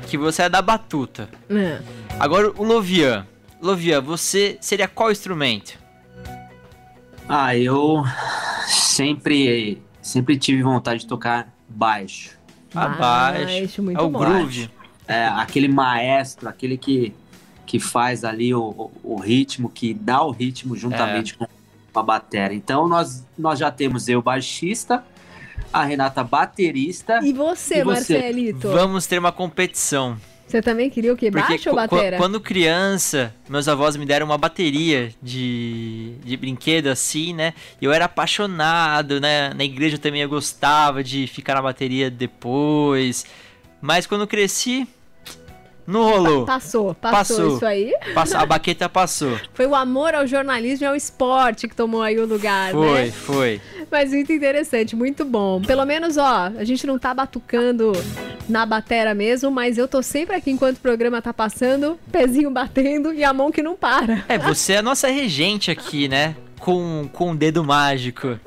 que 0.08 0.18
você 0.18 0.44
é 0.44 0.50
da 0.50 0.62
batuta. 0.62 1.28
É. 1.50 1.80
Agora 2.20 2.52
o 2.56 2.64
Lovian. 2.64 3.26
Lovian, 3.62 4.00
você 4.02 4.58
seria 4.62 4.88
qual 4.88 5.12
instrumento? 5.12 5.85
Ah, 7.27 7.55
eu 7.58 8.03
sempre, 8.67 9.82
sempre 10.01 10.38
tive 10.38 10.62
vontade 10.62 11.01
de 11.01 11.08
tocar 11.08 11.51
baixo. 11.67 12.38
Abaixo. 12.74 13.82
muito 13.82 14.00
É 14.00 14.03
o 14.03 14.10
bom. 14.10 14.20
groove. 14.20 14.70
É, 15.08 15.25
aquele 15.27 15.67
maestro, 15.67 16.48
aquele 16.50 16.77
que, 16.77 17.13
que 17.65 17.79
faz 17.79 18.24
ali 18.24 18.53
o, 18.53 18.62
o, 18.62 18.91
o 19.15 19.20
ritmo, 19.20 19.70
que 19.70 19.94
dá 19.94 20.22
o 20.22 20.32
ritmo 20.32 20.75
juntamente 20.75 21.36
com 21.36 21.48
a 21.96 22.03
bateria. 22.03 22.55
Então 22.55 22.88
nós, 22.88 23.25
nós 23.38 23.58
já 23.60 23.72
temos 23.72 24.08
eu, 24.08 24.22
baixista, 24.22 25.03
a 25.72 25.84
Renata, 25.84 26.24
baterista. 26.24 27.20
E 27.24 27.34
você, 27.34 27.79
E 27.79 27.84
você? 27.84 28.13
Marcelito? 28.20 28.70
Vamos 28.70 29.08
ter 29.08 29.20
uma 29.20 29.32
competição. 29.32 30.17
Você 30.48 30.62
também 30.62 30.90
queria 30.90 31.12
o 31.12 31.18
quê? 31.18 31.32
Porque 31.32 31.48
Baixo 31.48 31.70
ou 31.70 31.75
batera? 31.75 32.18
quando 32.18 32.40
criança, 32.40 33.34
meus 33.50 33.68
avós 33.68 33.96
me 33.98 34.06
deram 34.06 34.28
uma 34.28 34.38
bateria 34.38 35.10
de, 35.22 36.14
de 36.24 36.38
brinquedo 36.38 36.88
assim, 36.88 37.34
né? 37.34 37.54
E 37.82 37.86
eu 37.86 37.92
era 37.92 38.06
apaixonado, 38.06 39.20
né? 39.20 39.52
Na 39.56 39.64
igreja 39.64 39.98
também 39.98 40.22
eu 40.22 40.30
gostava 40.30 41.04
de 41.04 41.25
ficar 41.28 41.56
na 41.56 41.62
bateria 41.64 42.12
depois. 42.12 43.25
Mas 43.82 44.06
quando 44.06 44.28
cresci, 44.28 44.88
não 45.88 46.04
rolou. 46.04 46.46
Passou, 46.46 46.94
passou, 46.96 47.18
Passou. 47.38 47.56
isso 47.58 47.66
aí. 47.66 47.94
Passa- 48.14 48.38
a 48.40 48.46
baqueta 48.48 48.88
passou. 48.88 49.38
Foi 49.54 49.66
o 49.66 49.75
amor 49.75 50.14
ao 50.16 50.25
jornalismo 50.28 50.86
e 50.86 50.88
ao 50.88 50.96
esporte 50.96 51.68
que 51.68 51.75
tomou 51.75 52.02
aí 52.04 52.18
o 52.20 52.25
lugar, 52.25 52.72
Foi, 52.72 53.06
né? 53.06 53.12
foi. 53.12 53.62
Mas 53.92 54.12
muito 54.12 54.32
interessante, 54.32 54.96
muito 54.96 55.25
bom. 55.25 55.60
Pelo 55.62 55.86
menos, 55.86 56.18
ó, 56.18 56.52
a 56.58 56.64
gente 56.64 56.86
não 56.88 56.98
tá 56.98 57.14
batucando 57.14 57.92
na 58.48 58.66
batera 58.66 59.14
mesmo, 59.14 59.50
mas 59.52 59.78
eu 59.78 59.88
tô 59.88 60.02
sempre 60.02 60.36
aqui 60.36 60.52
enquanto 60.52 60.78
o 60.78 60.82
programa 60.82 61.22
tá 61.22 61.34
passando, 61.34 62.00
pezinho 62.12 62.50
batendo 62.52 63.14
e 63.14 63.24
a 63.24 63.34
mão 63.34 63.52
que 63.52 63.62
não 63.62 63.75
para. 63.75 64.24
É, 64.28 64.38
você 64.38 64.74
é 64.74 64.78
a 64.78 64.82
nossa 64.82 65.08
regente 65.08 65.72
aqui, 65.72 66.08
né? 66.08 66.36
Com, 66.60 67.10
com 67.12 67.32
o 67.32 67.36
dedo 67.36 67.64
mágico. 67.64 68.40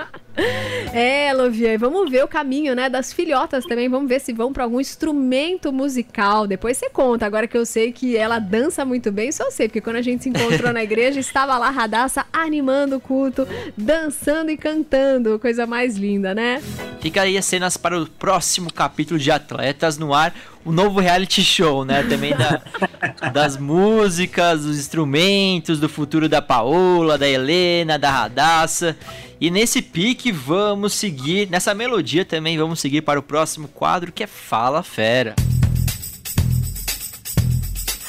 É, 0.93 1.33
Lovia, 1.33 1.79
vamos 1.79 2.11
ver 2.11 2.25
o 2.25 2.29
caminho, 2.29 2.75
né, 2.75 2.89
das 2.89 3.13
filhotas 3.13 3.65
também. 3.65 3.89
Vamos 3.89 4.09
ver 4.09 4.21
se 4.21 4.33
vão 4.33 4.53
para 4.53 4.65
algum 4.65 4.81
instrumento 4.81 5.73
musical. 5.73 6.47
Depois 6.47 6.77
você 6.77 6.89
conta. 6.91 7.27
Agora 7.27 7.47
que 7.47 7.57
eu 7.57 7.67
sei 7.67 7.93
que 7.93 8.17
ela 8.17 8.39
dança 8.39 8.85
muito 8.85 9.13
bem, 9.13 9.31
só 9.31 9.51
sei, 9.51 9.69
porque 9.69 9.81
quando 9.81 9.97
a 9.97 10.03
gente 10.03 10.23
se 10.23 10.29
encontrou 10.29 10.73
na 10.73 10.83
igreja, 10.83 11.21
estava 11.21 11.59
lá 11.59 11.71
Radassa 11.71 12.25
animando 12.33 12.97
o 12.97 13.01
culto, 13.01 13.47
dançando 13.77 14.51
e 14.51 14.57
cantando. 14.57 15.39
Coisa 15.39 15.67
mais 15.67 15.97
linda, 15.97 16.35
né? 16.35 16.63
Fica 17.01 17.23
aí 17.23 17.37
as 17.37 17.45
cenas 17.45 17.77
para 17.77 18.01
o 18.01 18.09
próximo 18.09 18.73
capítulo 18.73 19.19
de 19.21 19.31
Atletas 19.31 19.99
no 19.99 20.13
Ar, 20.15 20.35
o 20.65 20.73
novo 20.73 21.01
reality 21.01 21.43
show, 21.43 21.85
né? 21.85 22.03
Também 22.03 22.35
da, 22.35 22.61
das 23.33 23.57
músicas, 23.57 24.63
dos 24.63 24.79
instrumentos, 24.79 25.81
do 25.81 25.89
futuro 25.89 26.29
da 26.29 26.41
Paola, 26.41 27.19
da 27.19 27.29
Helena, 27.29 27.99
da 27.99 28.11
Radassa. 28.11 28.97
E 29.41 29.51
nesse 29.51 29.83
pique 29.83 30.33
vamos 30.33 30.95
seguir, 30.95 31.49
nessa 31.49 31.75
melodia 31.75 32.25
também 32.25 32.59
vamos 32.59 32.81
seguir 32.81 33.03
para 33.03 33.19
o 33.19 33.23
próximo 33.23 33.69
quadro 33.69 34.13
que 34.13 34.23
é 34.23 34.27
Fala 34.27 34.83
Fera. 34.83 35.35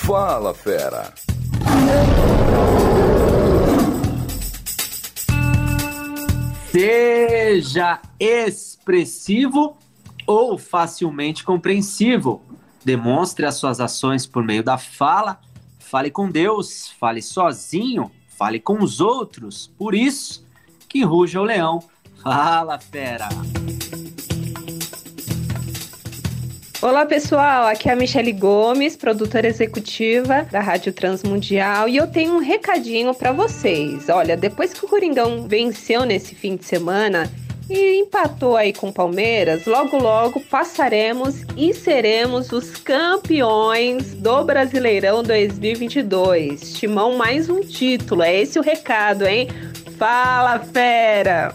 Fala, 0.10 0.56
fera. 0.56 1.14
Seja 6.72 8.00
expressivo 8.20 9.78
ou 10.26 10.58
facilmente 10.58 11.44
compreensivo. 11.44 12.42
Demonstre 12.90 13.46
as 13.46 13.54
suas 13.54 13.80
ações 13.80 14.26
por 14.26 14.44
meio 14.44 14.64
da 14.64 14.76
fala. 14.76 15.40
Fale 15.78 16.10
com 16.10 16.28
Deus, 16.28 16.90
fale 17.00 17.22
sozinho, 17.22 18.10
fale 18.36 18.60
com 18.60 18.82
os 18.82 19.00
outros. 19.00 19.72
Por 19.78 19.94
isso 19.94 20.44
que 20.88 21.04
ruja 21.04 21.40
o 21.40 21.44
leão. 21.44 21.84
Fala, 22.24 22.80
fera! 22.80 23.30
Olá 26.82 27.06
pessoal, 27.06 27.68
aqui 27.68 27.90
é 27.90 27.94
a 27.94 27.96
Michele 27.96 28.34
Gomes, 28.34 28.98
produtora 28.98 29.48
executiva 29.48 30.48
da 30.52 30.60
Rádio 30.60 30.92
Transmundial, 30.92 31.88
e 31.88 31.98
eu 31.98 32.08
tenho 32.08 32.38
um 32.38 32.40
recadinho 32.40 33.14
para 33.14 33.32
vocês. 33.32 34.10
Olha, 34.10 34.36
depois 34.36 34.74
que 34.74 34.84
o 34.84 34.88
Coringão 34.88 35.48
venceu 35.48 36.06
nesse 36.06 36.34
fim 36.34 36.56
de 36.56 36.66
semana 36.66 37.32
e 37.70 38.00
empatou 38.00 38.58
aí 38.58 38.74
com 38.74 38.90
o 38.90 38.94
Palmeiras, 38.94 39.66
logo 39.66 39.98
logo 39.98 40.40
passaremos 40.40 41.44
e 41.56 41.74
seremos 41.74 42.52
os 42.52 42.72
campeões 42.78 44.16
do 44.16 44.44
Brasileirão 44.44 45.22
2022. 45.22 46.74
Timão 46.74 47.16
mais 47.16 47.50
um 47.50 47.62
título, 47.62 48.24
é 48.24 48.42
esse 48.42 48.58
o 48.58 48.64
recado, 48.64 49.26
hein? 49.26 49.48
Fala, 49.98 50.60
fera! 50.60 51.54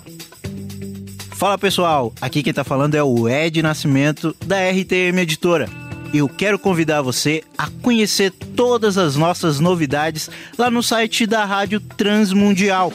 Fala 1.32 1.58
pessoal, 1.58 2.12
aqui 2.20 2.42
quem 2.42 2.52
tá 2.52 2.62
falando 2.62 2.94
é 2.94 3.02
o 3.02 3.28
Ed 3.28 3.60
Nascimento 3.60 4.34
da 4.46 4.70
RTM 4.70 5.18
Editora. 5.20 5.68
Eu 6.12 6.28
quero 6.28 6.60
convidar 6.60 7.02
você 7.02 7.42
a 7.58 7.68
conhecer 7.82 8.30
todas 8.30 8.96
as 8.96 9.16
nossas 9.16 9.58
novidades 9.58 10.30
lá 10.56 10.70
no 10.70 10.80
site 10.80 11.26
da 11.26 11.44
Rádio 11.44 11.80
Transmundial. 11.80 12.92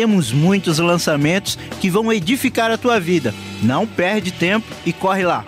Temos 0.00 0.32
muitos 0.32 0.78
lançamentos 0.78 1.58
que 1.78 1.90
vão 1.90 2.10
edificar 2.10 2.70
a 2.70 2.78
tua 2.78 2.98
vida. 2.98 3.34
Não 3.62 3.86
perde 3.86 4.32
tempo 4.32 4.66
e 4.86 4.94
corre 4.94 5.26
lá. 5.26 5.44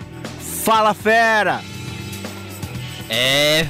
Fala 0.63 0.93
fera! 0.93 1.59
É, 3.09 3.67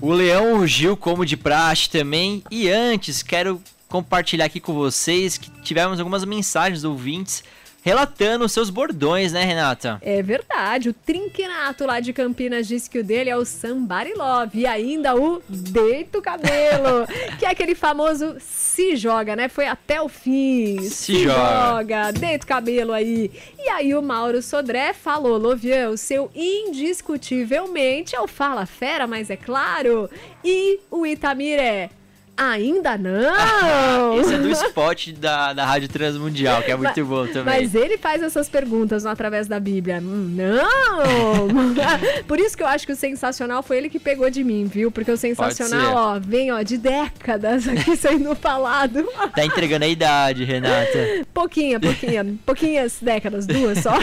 o 0.00 0.12
leão 0.12 0.58
rugiu 0.58 0.96
como 0.96 1.26
de 1.26 1.36
praxe 1.36 1.90
também. 1.90 2.40
E 2.52 2.70
antes, 2.70 3.20
quero 3.20 3.60
compartilhar 3.88 4.44
aqui 4.44 4.60
com 4.60 4.74
vocês 4.74 5.36
que 5.38 5.50
tivemos 5.62 5.98
algumas 5.98 6.24
mensagens 6.24 6.84
ouvintes 6.84 7.42
relatando 7.86 8.48
seus 8.48 8.68
bordões, 8.68 9.32
né, 9.32 9.44
Renata? 9.44 10.00
É 10.02 10.20
verdade. 10.20 10.88
O 10.88 10.92
Trinquinato 10.92 11.86
lá 11.86 12.00
de 12.00 12.12
Campinas 12.12 12.66
disse 12.66 12.90
que 12.90 12.98
o 12.98 13.04
dele 13.04 13.30
é 13.30 13.36
o 13.36 13.44
Somebody 13.44 14.12
Love. 14.12 14.58
E 14.58 14.66
ainda 14.66 15.14
o 15.14 15.40
Deito 15.48 16.20
Cabelo, 16.20 17.06
que 17.38 17.46
é 17.46 17.50
aquele 17.50 17.76
famoso 17.76 18.38
se 18.40 18.96
joga, 18.96 19.36
né? 19.36 19.48
Foi 19.48 19.68
até 19.68 20.02
o 20.02 20.08
fim. 20.08 20.80
Se, 20.80 20.90
se 20.90 21.22
joga. 21.22 21.76
joga. 21.76 22.10
Deito 22.10 22.44
Cabelo 22.44 22.92
aí. 22.92 23.30
E 23.56 23.68
aí 23.68 23.94
o 23.94 24.02
Mauro 24.02 24.42
Sodré 24.42 24.92
falou, 24.92 25.38
Lovian, 25.38 25.90
o 25.90 25.96
seu 25.96 26.28
indiscutivelmente 26.34 28.16
é 28.16 28.20
o 28.20 28.26
Fala 28.26 28.66
Fera, 28.66 29.06
mas 29.06 29.30
é 29.30 29.36
claro. 29.36 30.10
E 30.44 30.80
o 30.90 31.06
Itamir 31.06 31.60
é 31.60 31.90
Ainda 32.36 32.98
não! 32.98 34.20
Esse 34.20 34.34
é 34.34 34.38
do 34.38 34.50
spot 34.50 35.08
da, 35.12 35.54
da 35.54 35.64
Rádio 35.64 35.88
Transmundial, 35.88 36.62
que 36.62 36.70
é 36.70 36.76
muito 36.76 37.00
mas, 37.00 37.08
bom 37.08 37.26
também. 37.26 37.62
Mas 37.62 37.74
ele 37.74 37.96
faz 37.96 38.22
essas 38.22 38.46
perguntas 38.46 39.06
através 39.06 39.46
da 39.46 39.58
Bíblia. 39.58 40.00
Não! 40.00 41.48
Por 42.28 42.38
isso 42.38 42.54
que 42.54 42.62
eu 42.62 42.66
acho 42.66 42.86
que 42.86 42.92
o 42.92 42.96
sensacional 42.96 43.62
foi 43.62 43.78
ele 43.78 43.88
que 43.88 43.98
pegou 43.98 44.28
de 44.28 44.44
mim, 44.44 44.66
viu? 44.66 44.90
Porque 44.90 45.10
o 45.10 45.16
sensacional, 45.16 45.94
ó, 45.94 46.20
vem, 46.20 46.52
ó, 46.52 46.60
de 46.60 46.76
décadas 46.76 47.66
aqui 47.68 47.96
sendo 47.96 48.34
falado. 48.34 49.02
Tá 49.34 49.44
entregando 49.44 49.86
a 49.86 49.88
idade, 49.88 50.44
Renata. 50.44 51.26
Pouquinha, 51.32 51.80
pouquinha. 51.80 52.36
Pouquinhas 52.44 52.98
décadas, 53.00 53.46
duas 53.46 53.78
só. 53.78 53.94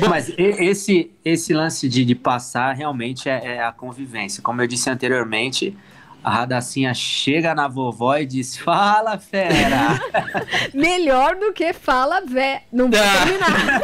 Bom, 0.00 0.08
mas 0.08 0.32
esse, 0.38 1.10
esse 1.22 1.52
lance 1.52 1.90
de, 1.90 2.06
de 2.06 2.14
passar 2.14 2.72
realmente 2.72 3.28
é, 3.28 3.56
é 3.56 3.62
a 3.62 3.70
convivência. 3.70 4.42
Como 4.42 4.62
eu 4.62 4.66
disse 4.66 4.88
anteriormente 4.88 5.76
a 6.24 6.30
Radacinha 6.30 6.94
chega 6.94 7.54
na 7.54 7.68
vovó 7.68 8.16
e 8.16 8.24
diz: 8.24 8.56
Fala, 8.56 9.18
fera! 9.18 10.00
Melhor 10.72 11.36
do 11.36 11.52
que 11.52 11.74
fala, 11.74 12.22
vé. 12.22 12.62
Não 12.72 12.90
vou 12.90 12.98
terminar. 12.98 13.82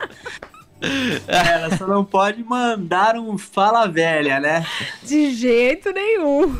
Ela 1.26 1.76
só 1.76 1.86
não 1.86 2.04
pode 2.04 2.42
mandar 2.42 3.16
um 3.16 3.38
fala 3.38 3.86
velha, 3.86 4.38
né? 4.38 4.66
De 5.02 5.34
jeito 5.34 5.90
nenhum. 5.92 6.58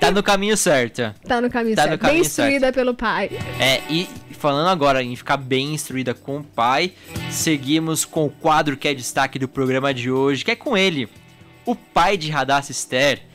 Tá 0.00 0.10
no 0.10 0.24
caminho 0.24 0.56
certo. 0.56 1.14
Tá 1.26 1.40
no 1.40 1.48
caminho 1.48 1.76
tá 1.76 1.82
certo. 1.82 1.92
No 1.92 1.98
caminho 1.98 2.14
bem 2.14 2.26
instruída 2.26 2.66
certo. 2.66 2.74
pelo 2.74 2.94
pai. 2.94 3.30
É, 3.60 3.80
e 3.88 4.08
falando 4.32 4.68
agora 4.68 5.02
em 5.04 5.14
ficar 5.14 5.36
bem 5.36 5.74
instruída 5.74 6.14
com 6.14 6.38
o 6.38 6.44
pai, 6.44 6.92
seguimos 7.30 8.04
com 8.04 8.26
o 8.26 8.30
quadro 8.30 8.76
que 8.76 8.88
é 8.88 8.94
destaque 8.94 9.38
do 9.38 9.46
programa 9.46 9.94
de 9.94 10.10
hoje, 10.10 10.44
que 10.44 10.50
é 10.50 10.56
com 10.56 10.76
ele, 10.76 11.08
o 11.64 11.76
pai 11.76 12.16
de 12.16 12.30
Radassa 12.30 12.72
Esther, 12.72 13.27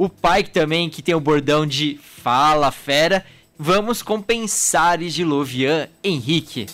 o 0.00 0.08
pai 0.08 0.42
também, 0.42 0.88
que 0.88 1.02
tem 1.02 1.14
o 1.14 1.20
bordão 1.20 1.66
de 1.66 2.00
Fala 2.02 2.72
Fera. 2.72 3.22
Vamos 3.58 4.00
com 4.02 4.18
Pensares 4.18 5.12
de 5.12 5.22
Lovian 5.22 5.90
Henrique. 6.02 6.64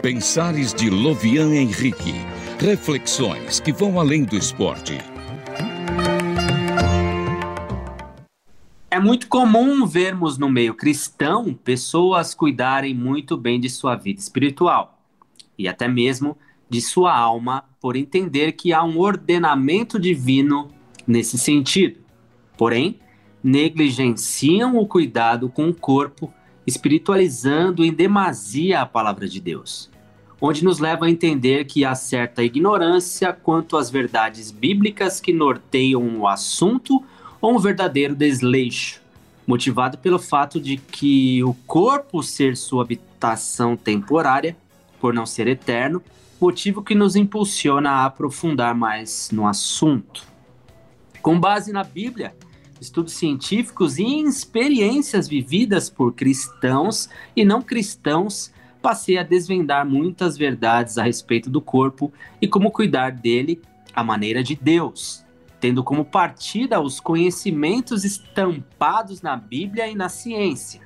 Pensares 0.00 0.72
de 0.72 0.88
Lovian 0.88 1.52
Henrique. 1.52 2.14
Reflexões 2.60 3.58
que 3.58 3.72
vão 3.72 3.98
além 3.98 4.22
do 4.22 4.36
esporte. 4.36 4.96
É 8.88 9.00
muito 9.00 9.26
comum 9.26 9.84
vermos 9.84 10.38
no 10.38 10.48
meio 10.48 10.74
cristão 10.74 11.52
pessoas 11.52 12.32
cuidarem 12.32 12.94
muito 12.94 13.36
bem 13.36 13.58
de 13.58 13.68
sua 13.68 13.96
vida 13.96 14.20
espiritual 14.20 14.96
e 15.58 15.66
até 15.66 15.88
mesmo 15.88 16.38
de 16.68 16.80
sua 16.80 17.16
alma 17.16 17.64
por 17.80 17.96
entender 17.96 18.52
que 18.52 18.72
há 18.72 18.82
um 18.82 18.98
ordenamento 18.98 19.98
divino 19.98 20.70
nesse 21.06 21.36
sentido. 21.38 21.98
Porém, 22.56 22.98
negligenciam 23.42 24.78
o 24.78 24.86
cuidado 24.86 25.50
com 25.50 25.68
o 25.68 25.74
corpo, 25.74 26.32
espiritualizando 26.66 27.84
em 27.84 27.92
demasia 27.92 28.80
a 28.80 28.86
palavra 28.86 29.28
de 29.28 29.38
Deus, 29.38 29.90
onde 30.40 30.64
nos 30.64 30.78
leva 30.78 31.04
a 31.04 31.10
entender 31.10 31.66
que 31.66 31.84
há 31.84 31.94
certa 31.94 32.42
ignorância 32.42 33.34
quanto 33.34 33.76
às 33.76 33.90
verdades 33.90 34.50
bíblicas 34.50 35.20
que 35.20 35.32
norteiam 35.32 36.18
o 36.18 36.26
assunto 36.26 37.04
ou 37.38 37.54
um 37.54 37.58
verdadeiro 37.58 38.14
desleixo, 38.14 39.02
motivado 39.46 39.98
pelo 39.98 40.18
fato 40.18 40.58
de 40.58 40.78
que 40.78 41.44
o 41.44 41.52
corpo 41.66 42.22
ser 42.22 42.56
sua 42.56 42.82
habitação 42.82 43.76
temporária, 43.76 44.56
por 44.98 45.12
não 45.12 45.26
ser 45.26 45.48
eterno, 45.48 46.02
motivo 46.40 46.82
que 46.82 46.94
nos 46.94 47.16
impulsiona 47.16 47.90
a 47.90 48.04
aprofundar 48.06 48.74
mais 48.74 49.30
no 49.30 49.46
assunto. 49.46 50.24
Com 51.22 51.38
base 51.38 51.72
na 51.72 51.84
Bíblia, 51.84 52.34
estudos 52.80 53.14
científicos 53.14 53.98
e 53.98 54.20
experiências 54.20 55.28
vividas 55.28 55.88
por 55.88 56.12
cristãos 56.12 57.08
e 57.34 57.44
não 57.44 57.62
cristãos, 57.62 58.52
passei 58.82 59.16
a 59.16 59.22
desvendar 59.22 59.86
muitas 59.86 60.36
verdades 60.36 60.98
a 60.98 61.02
respeito 61.02 61.48
do 61.48 61.60
corpo 61.60 62.12
e 62.40 62.46
como 62.46 62.70
cuidar 62.70 63.12
dele 63.12 63.62
à 63.94 64.04
maneira 64.04 64.42
de 64.42 64.54
Deus, 64.54 65.24
tendo 65.58 65.82
como 65.82 66.04
partida 66.04 66.80
os 66.80 67.00
conhecimentos 67.00 68.04
estampados 68.04 69.22
na 69.22 69.36
Bíblia 69.36 69.88
e 69.88 69.94
na 69.94 70.10
ciência. 70.10 70.82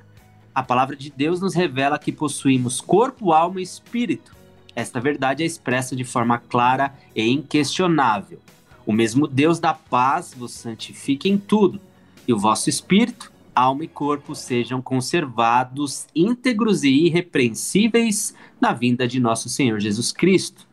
A 0.55 0.63
palavra 0.63 0.95
de 0.95 1.11
Deus 1.11 1.41
nos 1.41 1.53
revela 1.53 1.99
que 1.99 2.11
possuímos 2.11 2.79
corpo, 2.79 3.33
alma 3.33 3.59
e 3.59 3.63
espírito 3.63 4.38
esta 4.79 4.99
verdade 4.99 5.43
é 5.43 5.45
expressa 5.45 5.95
de 5.95 6.03
forma 6.03 6.37
clara 6.37 6.93
e 7.15 7.27
inquestionável. 7.27 8.39
O 8.85 8.93
mesmo 8.93 9.27
Deus 9.27 9.59
da 9.59 9.73
paz 9.73 10.33
vos 10.35 10.51
santifique 10.51 11.29
em 11.29 11.37
tudo, 11.37 11.79
e 12.27 12.33
o 12.33 12.37
vosso 12.37 12.69
espírito, 12.69 13.31
alma 13.53 13.83
e 13.83 13.87
corpo 13.87 14.33
sejam 14.33 14.81
conservados 14.81 16.07
íntegros 16.15 16.83
e 16.83 17.05
irrepreensíveis 17.05 18.33
na 18.59 18.73
vinda 18.73 19.07
de 19.07 19.19
nosso 19.19 19.49
Senhor 19.49 19.79
Jesus 19.79 20.11
Cristo. 20.11 20.67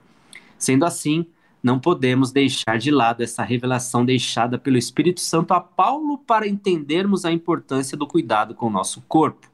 Sendo 0.58 0.84
assim, 0.84 1.26
não 1.62 1.80
podemos 1.80 2.30
deixar 2.30 2.78
de 2.78 2.90
lado 2.90 3.22
essa 3.22 3.42
revelação 3.42 4.04
deixada 4.04 4.56
pelo 4.56 4.78
Espírito 4.78 5.20
Santo 5.20 5.52
a 5.52 5.60
Paulo 5.60 6.18
para 6.18 6.46
entendermos 6.46 7.24
a 7.24 7.32
importância 7.32 7.96
do 7.96 8.06
cuidado 8.06 8.54
com 8.54 8.66
o 8.66 8.70
nosso 8.70 9.02
corpo. 9.08 9.50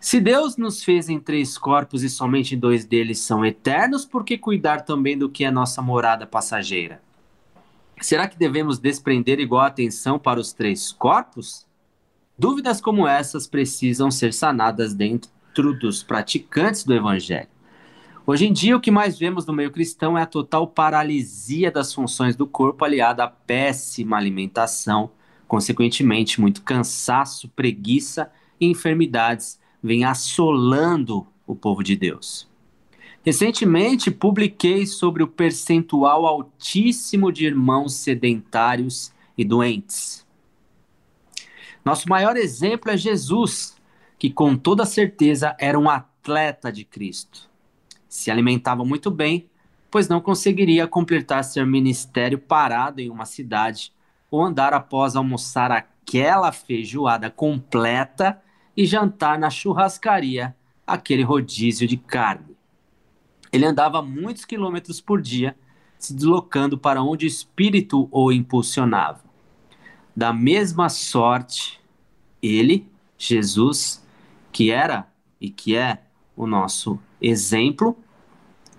Se 0.00 0.18
Deus 0.18 0.56
nos 0.56 0.82
fez 0.82 1.10
em 1.10 1.20
três 1.20 1.58
corpos 1.58 2.02
e 2.02 2.08
somente 2.08 2.56
dois 2.56 2.86
deles 2.86 3.18
são 3.18 3.44
eternos, 3.44 4.06
por 4.06 4.24
que 4.24 4.38
cuidar 4.38 4.80
também 4.80 5.16
do 5.16 5.28
que 5.28 5.44
é 5.44 5.50
nossa 5.50 5.82
morada 5.82 6.26
passageira? 6.26 7.02
Será 8.00 8.26
que 8.26 8.38
devemos 8.38 8.78
desprender 8.78 9.38
igual 9.38 9.60
atenção 9.60 10.18
para 10.18 10.40
os 10.40 10.54
três 10.54 10.90
corpos? 10.90 11.66
Dúvidas 12.38 12.80
como 12.80 13.06
essas 13.06 13.46
precisam 13.46 14.10
ser 14.10 14.32
sanadas 14.32 14.94
dentro 14.94 15.30
dos 15.78 16.02
praticantes 16.02 16.82
do 16.82 16.94
Evangelho. 16.94 17.48
Hoje 18.26 18.46
em 18.46 18.54
dia, 18.54 18.74
o 18.74 18.80
que 18.80 18.90
mais 18.90 19.18
vemos 19.18 19.44
no 19.44 19.52
meio 19.52 19.70
cristão 19.70 20.16
é 20.16 20.22
a 20.22 20.26
total 20.26 20.66
paralisia 20.66 21.70
das 21.70 21.92
funções 21.92 22.34
do 22.34 22.46
corpo, 22.46 22.86
aliada 22.86 23.24
à 23.24 23.28
péssima 23.28 24.16
alimentação, 24.16 25.10
consequentemente, 25.46 26.40
muito 26.40 26.62
cansaço, 26.62 27.50
preguiça 27.50 28.32
e 28.58 28.66
enfermidades 28.66 29.59
vêm 29.82 30.04
assolando 30.04 31.26
o 31.46 31.54
povo 31.54 31.82
de 31.82 31.96
Deus. 31.96 32.48
Recentemente 33.22 34.10
publiquei 34.10 34.86
sobre 34.86 35.22
o 35.22 35.28
percentual 35.28 36.26
altíssimo 36.26 37.30
de 37.30 37.44
irmãos 37.44 37.94
sedentários 37.94 39.12
e 39.36 39.44
doentes. 39.44 40.26
Nosso 41.84 42.08
maior 42.08 42.36
exemplo 42.36 42.90
é 42.90 42.96
Jesus, 42.96 43.76
que 44.18 44.30
com 44.30 44.56
toda 44.56 44.86
certeza 44.86 45.54
era 45.58 45.78
um 45.78 45.88
atleta 45.88 46.72
de 46.72 46.84
Cristo. 46.84 47.48
Se 48.08 48.30
alimentava 48.30 48.84
muito 48.84 49.10
bem, 49.10 49.48
pois 49.90 50.08
não 50.08 50.20
conseguiria 50.20 50.86
completar 50.86 51.44
seu 51.44 51.66
ministério 51.66 52.38
parado 52.38 53.00
em 53.00 53.10
uma 53.10 53.26
cidade 53.26 53.92
ou 54.30 54.42
andar 54.42 54.72
após 54.72 55.16
almoçar 55.16 55.70
aquela 55.72 56.52
feijoada 56.52 57.30
completa 57.30 58.40
e 58.80 58.86
jantar 58.86 59.38
na 59.38 59.50
churrascaria 59.50 60.56
aquele 60.86 61.22
rodízio 61.22 61.86
de 61.86 61.98
carne. 61.98 62.56
Ele 63.52 63.66
andava 63.66 64.00
muitos 64.00 64.46
quilômetros 64.46 65.02
por 65.02 65.20
dia, 65.20 65.54
se 65.98 66.14
deslocando 66.14 66.78
para 66.78 67.02
onde 67.02 67.26
o 67.26 67.28
espírito 67.28 68.08
o 68.10 68.32
impulsionava. 68.32 69.22
Da 70.16 70.32
mesma 70.32 70.88
sorte, 70.88 71.78
ele, 72.42 72.88
Jesus, 73.18 74.02
que 74.50 74.70
era 74.70 75.06
e 75.38 75.50
que 75.50 75.76
é 75.76 76.00
o 76.34 76.46
nosso 76.46 76.98
exemplo, 77.20 77.94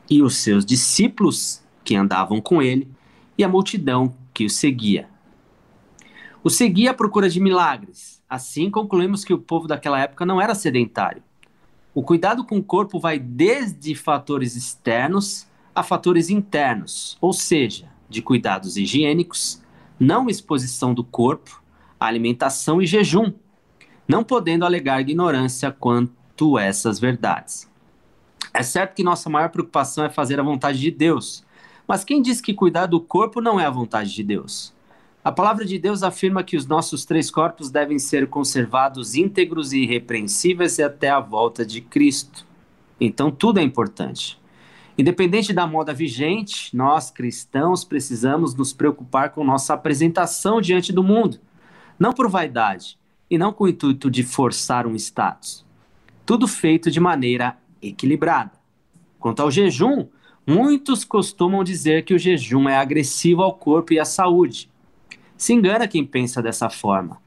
e 0.09 0.23
os 0.23 0.37
seus 0.37 0.65
discípulos 0.65 1.63
que 1.83 1.95
andavam 1.95 2.41
com 2.41 2.59
ele, 2.59 2.89
e 3.37 3.43
a 3.43 3.47
multidão 3.47 4.15
que 4.33 4.45
o 4.45 4.49
seguia. 4.49 5.07
O 6.43 6.49
seguia 6.49 6.89
à 6.89 6.93
procura 6.93 7.29
de 7.29 7.39
milagres. 7.39 8.19
Assim 8.27 8.71
concluímos 8.71 9.23
que 9.23 9.33
o 9.33 9.37
povo 9.37 9.67
daquela 9.67 9.99
época 9.99 10.25
não 10.25 10.41
era 10.41 10.55
sedentário. 10.55 11.21
O 11.93 12.01
cuidado 12.01 12.43
com 12.43 12.57
o 12.57 12.63
corpo 12.63 12.99
vai 12.99 13.19
desde 13.19 13.93
fatores 13.93 14.55
externos 14.55 15.47
a 15.75 15.83
fatores 15.83 16.31
internos, 16.31 17.15
ou 17.21 17.31
seja, 17.31 17.89
de 18.09 18.23
cuidados 18.23 18.75
higiênicos, 18.75 19.61
não 19.99 20.29
exposição 20.29 20.95
do 20.95 21.03
corpo, 21.03 21.61
alimentação 21.99 22.81
e 22.81 22.87
jejum, 22.87 23.31
não 24.07 24.23
podendo 24.23 24.65
alegar 24.65 24.99
ignorância 24.99 25.71
quanto 25.71 26.57
essas 26.57 26.99
verdades. 26.99 27.69
É 28.51 28.63
certo 28.63 28.95
que 28.95 29.03
nossa 29.03 29.29
maior 29.29 29.49
preocupação 29.49 30.03
é 30.03 30.09
fazer 30.09 30.39
a 30.39 30.43
vontade 30.43 30.79
de 30.79 30.89
Deus, 30.89 31.45
mas 31.87 32.03
quem 32.03 32.21
diz 32.21 32.41
que 32.41 32.53
cuidar 32.53 32.87
do 32.87 32.99
corpo 32.99 33.39
não 33.39 33.59
é 33.59 33.65
a 33.65 33.69
vontade 33.69 34.13
de 34.13 34.23
Deus? 34.23 34.73
A 35.23 35.31
palavra 35.31 35.63
de 35.63 35.77
Deus 35.77 36.01
afirma 36.01 36.43
que 36.43 36.57
os 36.57 36.65
nossos 36.65 37.05
três 37.05 37.29
corpos 37.29 37.69
devem 37.69 37.99
ser 37.99 38.27
conservados 38.27 39.13
íntegros 39.13 39.71
e 39.71 39.83
irrepreensíveis 39.83 40.79
até 40.79 41.11
a 41.11 41.19
volta 41.19 41.63
de 41.63 41.79
Cristo. 41.79 42.43
Então 42.99 43.29
tudo 43.29 43.59
é 43.59 43.63
importante. 43.63 44.41
Independente 44.97 45.53
da 45.53 45.67
moda 45.67 45.93
vigente, 45.93 46.75
nós 46.75 47.11
cristãos 47.11 47.83
precisamos 47.83 48.55
nos 48.55 48.73
preocupar 48.73 49.29
com 49.29 49.43
nossa 49.43 49.75
apresentação 49.75 50.59
diante 50.59 50.91
do 50.91 51.03
mundo, 51.03 51.39
não 51.99 52.13
por 52.13 52.27
vaidade 52.27 52.97
e 53.29 53.37
não 53.37 53.53
com 53.53 53.65
o 53.65 53.69
intuito 53.69 54.09
de 54.09 54.23
forçar 54.23 54.87
um 54.87 54.95
status. 54.95 55.63
Tudo 56.25 56.47
feito 56.47 56.89
de 56.89 56.99
maneira 56.99 57.55
equilibrada. 57.79 58.53
Quanto 59.19 59.43
ao 59.43 59.51
jejum, 59.51 60.07
muitos 60.47 61.05
costumam 61.05 61.63
dizer 61.63 62.05
que 62.05 62.15
o 62.15 62.19
jejum 62.19 62.67
é 62.67 62.75
agressivo 62.75 63.43
ao 63.43 63.53
corpo 63.53 63.93
e 63.93 63.99
à 63.99 64.05
saúde. 64.05 64.70
Se 65.41 65.53
engana 65.53 65.87
quem 65.87 66.05
pensa 66.05 66.39
dessa 66.39 66.69
forma. 66.69 67.17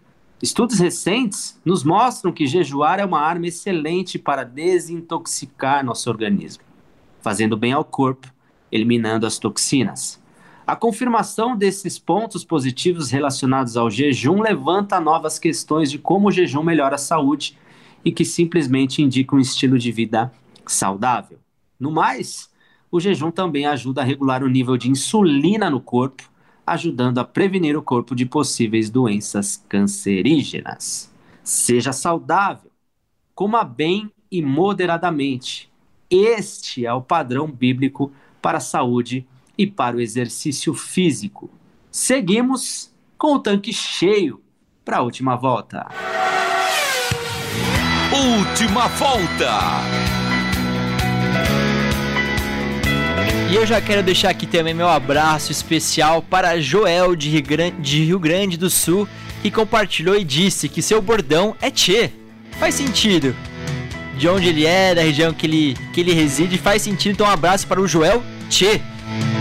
Estudos 0.41 0.79
recentes 0.79 1.61
nos 1.65 1.83
mostram 1.83 2.31
que 2.31 2.47
jejuar 2.47 3.01
é 3.01 3.05
uma 3.05 3.19
arma 3.19 3.49
excelente 3.49 4.21
para 4.21 4.45
desintoxicar 4.45 5.85
nosso 5.85 6.09
organismo, 6.09 6.63
fazendo 7.21 7.57
bem 7.57 7.73
ao 7.73 7.85
corpo, 7.85 8.33
eliminando 8.71 9.27
as 9.27 9.37
toxinas. 9.37 10.23
A 10.65 10.77
confirmação 10.77 11.57
desses 11.57 11.99
pontos 11.99 12.45
positivos 12.45 13.11
relacionados 13.11 13.77
ao 13.77 13.91
jejum 13.91 14.41
levanta 14.41 15.01
novas 15.01 15.37
questões 15.37 15.91
de 15.91 15.99
como 15.99 16.29
o 16.29 16.31
jejum 16.31 16.63
melhora 16.63 16.95
a 16.95 16.99
saúde 16.99 17.59
e 18.05 18.13
que 18.13 18.25
simplesmente 18.25 19.03
indica 19.03 19.35
um 19.35 19.41
estilo 19.41 19.77
de 19.77 19.91
vida 19.91 20.33
saudável. 20.65 21.41
No 21.81 21.91
mais, 21.91 22.49
o 22.93 23.01
jejum 23.01 23.33
também 23.33 23.67
ajuda 23.67 24.03
a 24.03 24.05
regular 24.05 24.45
o 24.45 24.49
nível 24.49 24.77
de 24.77 24.89
insulina 24.89 25.69
no 25.69 25.81
corpo, 25.81 26.33
ajudando 26.67 27.19
a 27.19 27.25
prevenir 27.25 27.77
o 27.77 27.83
corpo 27.83 28.15
de 28.15 28.27
possíveis 28.27 28.91
doenças 28.91 29.63
cancerígenas. 29.69 31.13
Seja 31.43 31.93
saudável, 31.93 32.71
coma 33.35 33.65
bem 33.65 34.11
e 34.31 34.41
moderadamente. 34.41 35.71
Este 36.11 36.87
é 36.87 36.93
o 36.93 37.03
padrão 37.03 37.47
bíblico 37.47 38.13
para 38.41 38.59
a 38.59 38.61
saúde 38.61 39.27
e 39.57 39.67
para 39.67 39.97
o 39.97 40.01
exercício 40.01 40.75
físico. 40.75 41.51
Seguimos 41.91 42.93
com 43.17 43.35
o 43.35 43.39
tanque 43.39 43.73
cheio 43.73 44.41
para 44.85 44.99
a 44.99 45.03
última 45.03 45.37
volta. 45.37 45.87
Última 48.13 48.89
volta. 48.89 50.24
E 53.55 53.57
eu 53.57 53.65
já 53.65 53.81
quero 53.81 54.03
deixar 54.03 54.31
aqui 54.31 54.49
também 54.49 54.75
meu 54.75 54.89
abraço 54.89 55.53
especial 55.53 56.21
para 56.21 56.61
Joel 56.61 57.15
de 57.15 57.31
Rio 57.31 58.19
Grande, 58.19 58.57
do 58.57 58.69
Sul, 58.69 59.09
que 59.43 59.49
compartilhou 59.49 60.17
e 60.17 60.25
disse 60.25 60.69
que 60.69 60.83
seu 60.83 61.01
bordão 61.01 61.55
é 61.63 61.71
Tchê. 61.71 62.11
Faz 62.59 62.75
sentido. 62.75 63.33
De 64.19 64.29
onde 64.29 64.49
ele 64.49 64.67
é, 64.67 64.93
da 64.93 65.03
região 65.03 65.33
que 65.33 65.47
ele, 65.47 65.77
que 65.93 66.01
ele 66.01 66.13
reside, 66.13 66.59
faz 66.59 66.83
sentido. 66.83 67.13
Então, 67.13 67.29
um 67.29 67.31
abraço 67.31 67.65
para 67.69 67.81
o 67.81 67.87
Joel 67.87 68.25
Tchê. 68.51 68.81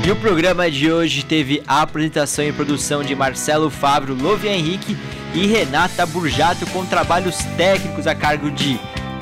E 0.05 0.11
o 0.11 0.15
programa 0.15 0.69
de 0.69 0.91
hoje 0.91 1.25
teve 1.25 1.63
a 1.67 1.81
apresentação 1.81 2.45
e 2.45 2.53
produção 2.53 3.03
de 3.03 3.15
Marcelo 3.15 3.71
Fábio, 3.71 4.13
Lovia 4.13 4.51
Henrique 4.51 4.95
e 5.33 5.47
Renata 5.47 6.05
Burjato, 6.05 6.67
com 6.67 6.85
trabalhos 6.85 7.37
técnicos 7.57 8.05
a 8.05 8.13
cargo 8.13 8.51
de 8.51 8.79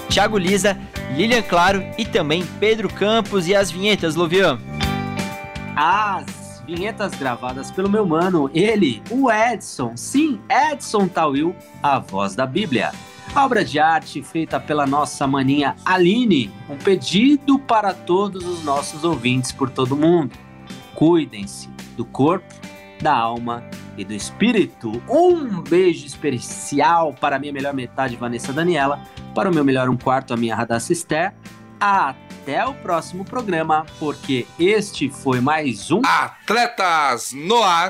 Thiago 0.09 0.37
Lisa, 0.37 0.77
Lilian 1.15 1.43
Claro 1.43 1.81
e 1.97 2.03
também 2.03 2.45
Pedro 2.59 2.89
Campos 2.89 3.47
e 3.47 3.55
as 3.55 3.71
vinhetas, 3.71 4.15
Lovian. 4.15 4.59
As 5.75 6.61
vinhetas 6.65 7.13
gravadas 7.15 7.71
pelo 7.71 7.89
meu 7.89 8.05
mano, 8.05 8.49
ele, 8.53 9.01
o 9.09 9.31
Edson. 9.31 9.95
Sim, 9.95 10.39
Edson 10.49 11.07
Tawil, 11.07 11.55
a 11.81 11.99
voz 11.99 12.35
da 12.35 12.45
Bíblia. 12.45 12.91
A 13.33 13.45
obra 13.45 13.63
de 13.63 13.79
arte 13.79 14.21
feita 14.21 14.59
pela 14.59 14.85
nossa 14.85 15.25
maninha 15.25 15.75
Aline. 15.85 16.51
Um 16.69 16.77
pedido 16.77 17.57
para 17.57 17.93
todos 17.93 18.45
os 18.45 18.63
nossos 18.63 19.05
ouvintes 19.05 19.53
por 19.53 19.69
todo 19.69 19.95
mundo. 19.95 20.37
Cuidem-se 20.93 21.69
do 21.95 22.03
corpo, 22.03 22.53
da 23.01 23.15
alma 23.15 23.63
e 23.97 24.03
do 24.03 24.13
espírito. 24.13 25.01
Um 25.09 25.61
beijo 25.61 26.05
especial 26.05 27.13
para 27.13 27.37
a 27.37 27.39
minha 27.39 27.53
melhor 27.53 27.73
metade, 27.73 28.17
Vanessa 28.17 28.51
Daniela, 28.51 29.01
para 29.33 29.49
o 29.49 29.53
meu 29.53 29.63
melhor 29.63 29.89
um 29.89 29.95
quarto, 29.95 30.33
a 30.33 30.37
minha 30.37 30.53
Radassa 30.55 30.91
Esther. 30.91 31.33
Até 31.81 32.63
o 32.63 32.75
próximo 32.75 33.25
programa, 33.25 33.87
porque 33.97 34.45
este 34.59 35.09
foi 35.09 35.41
mais 35.41 35.89
um 35.89 35.99
Atletas 36.05 37.31
no 37.33 37.63
Ar. 37.63 37.89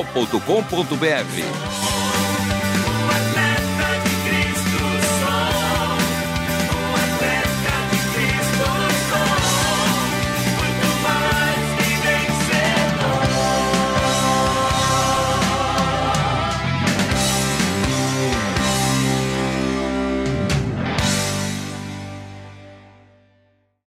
transmundial.com.br. 0.03 2.00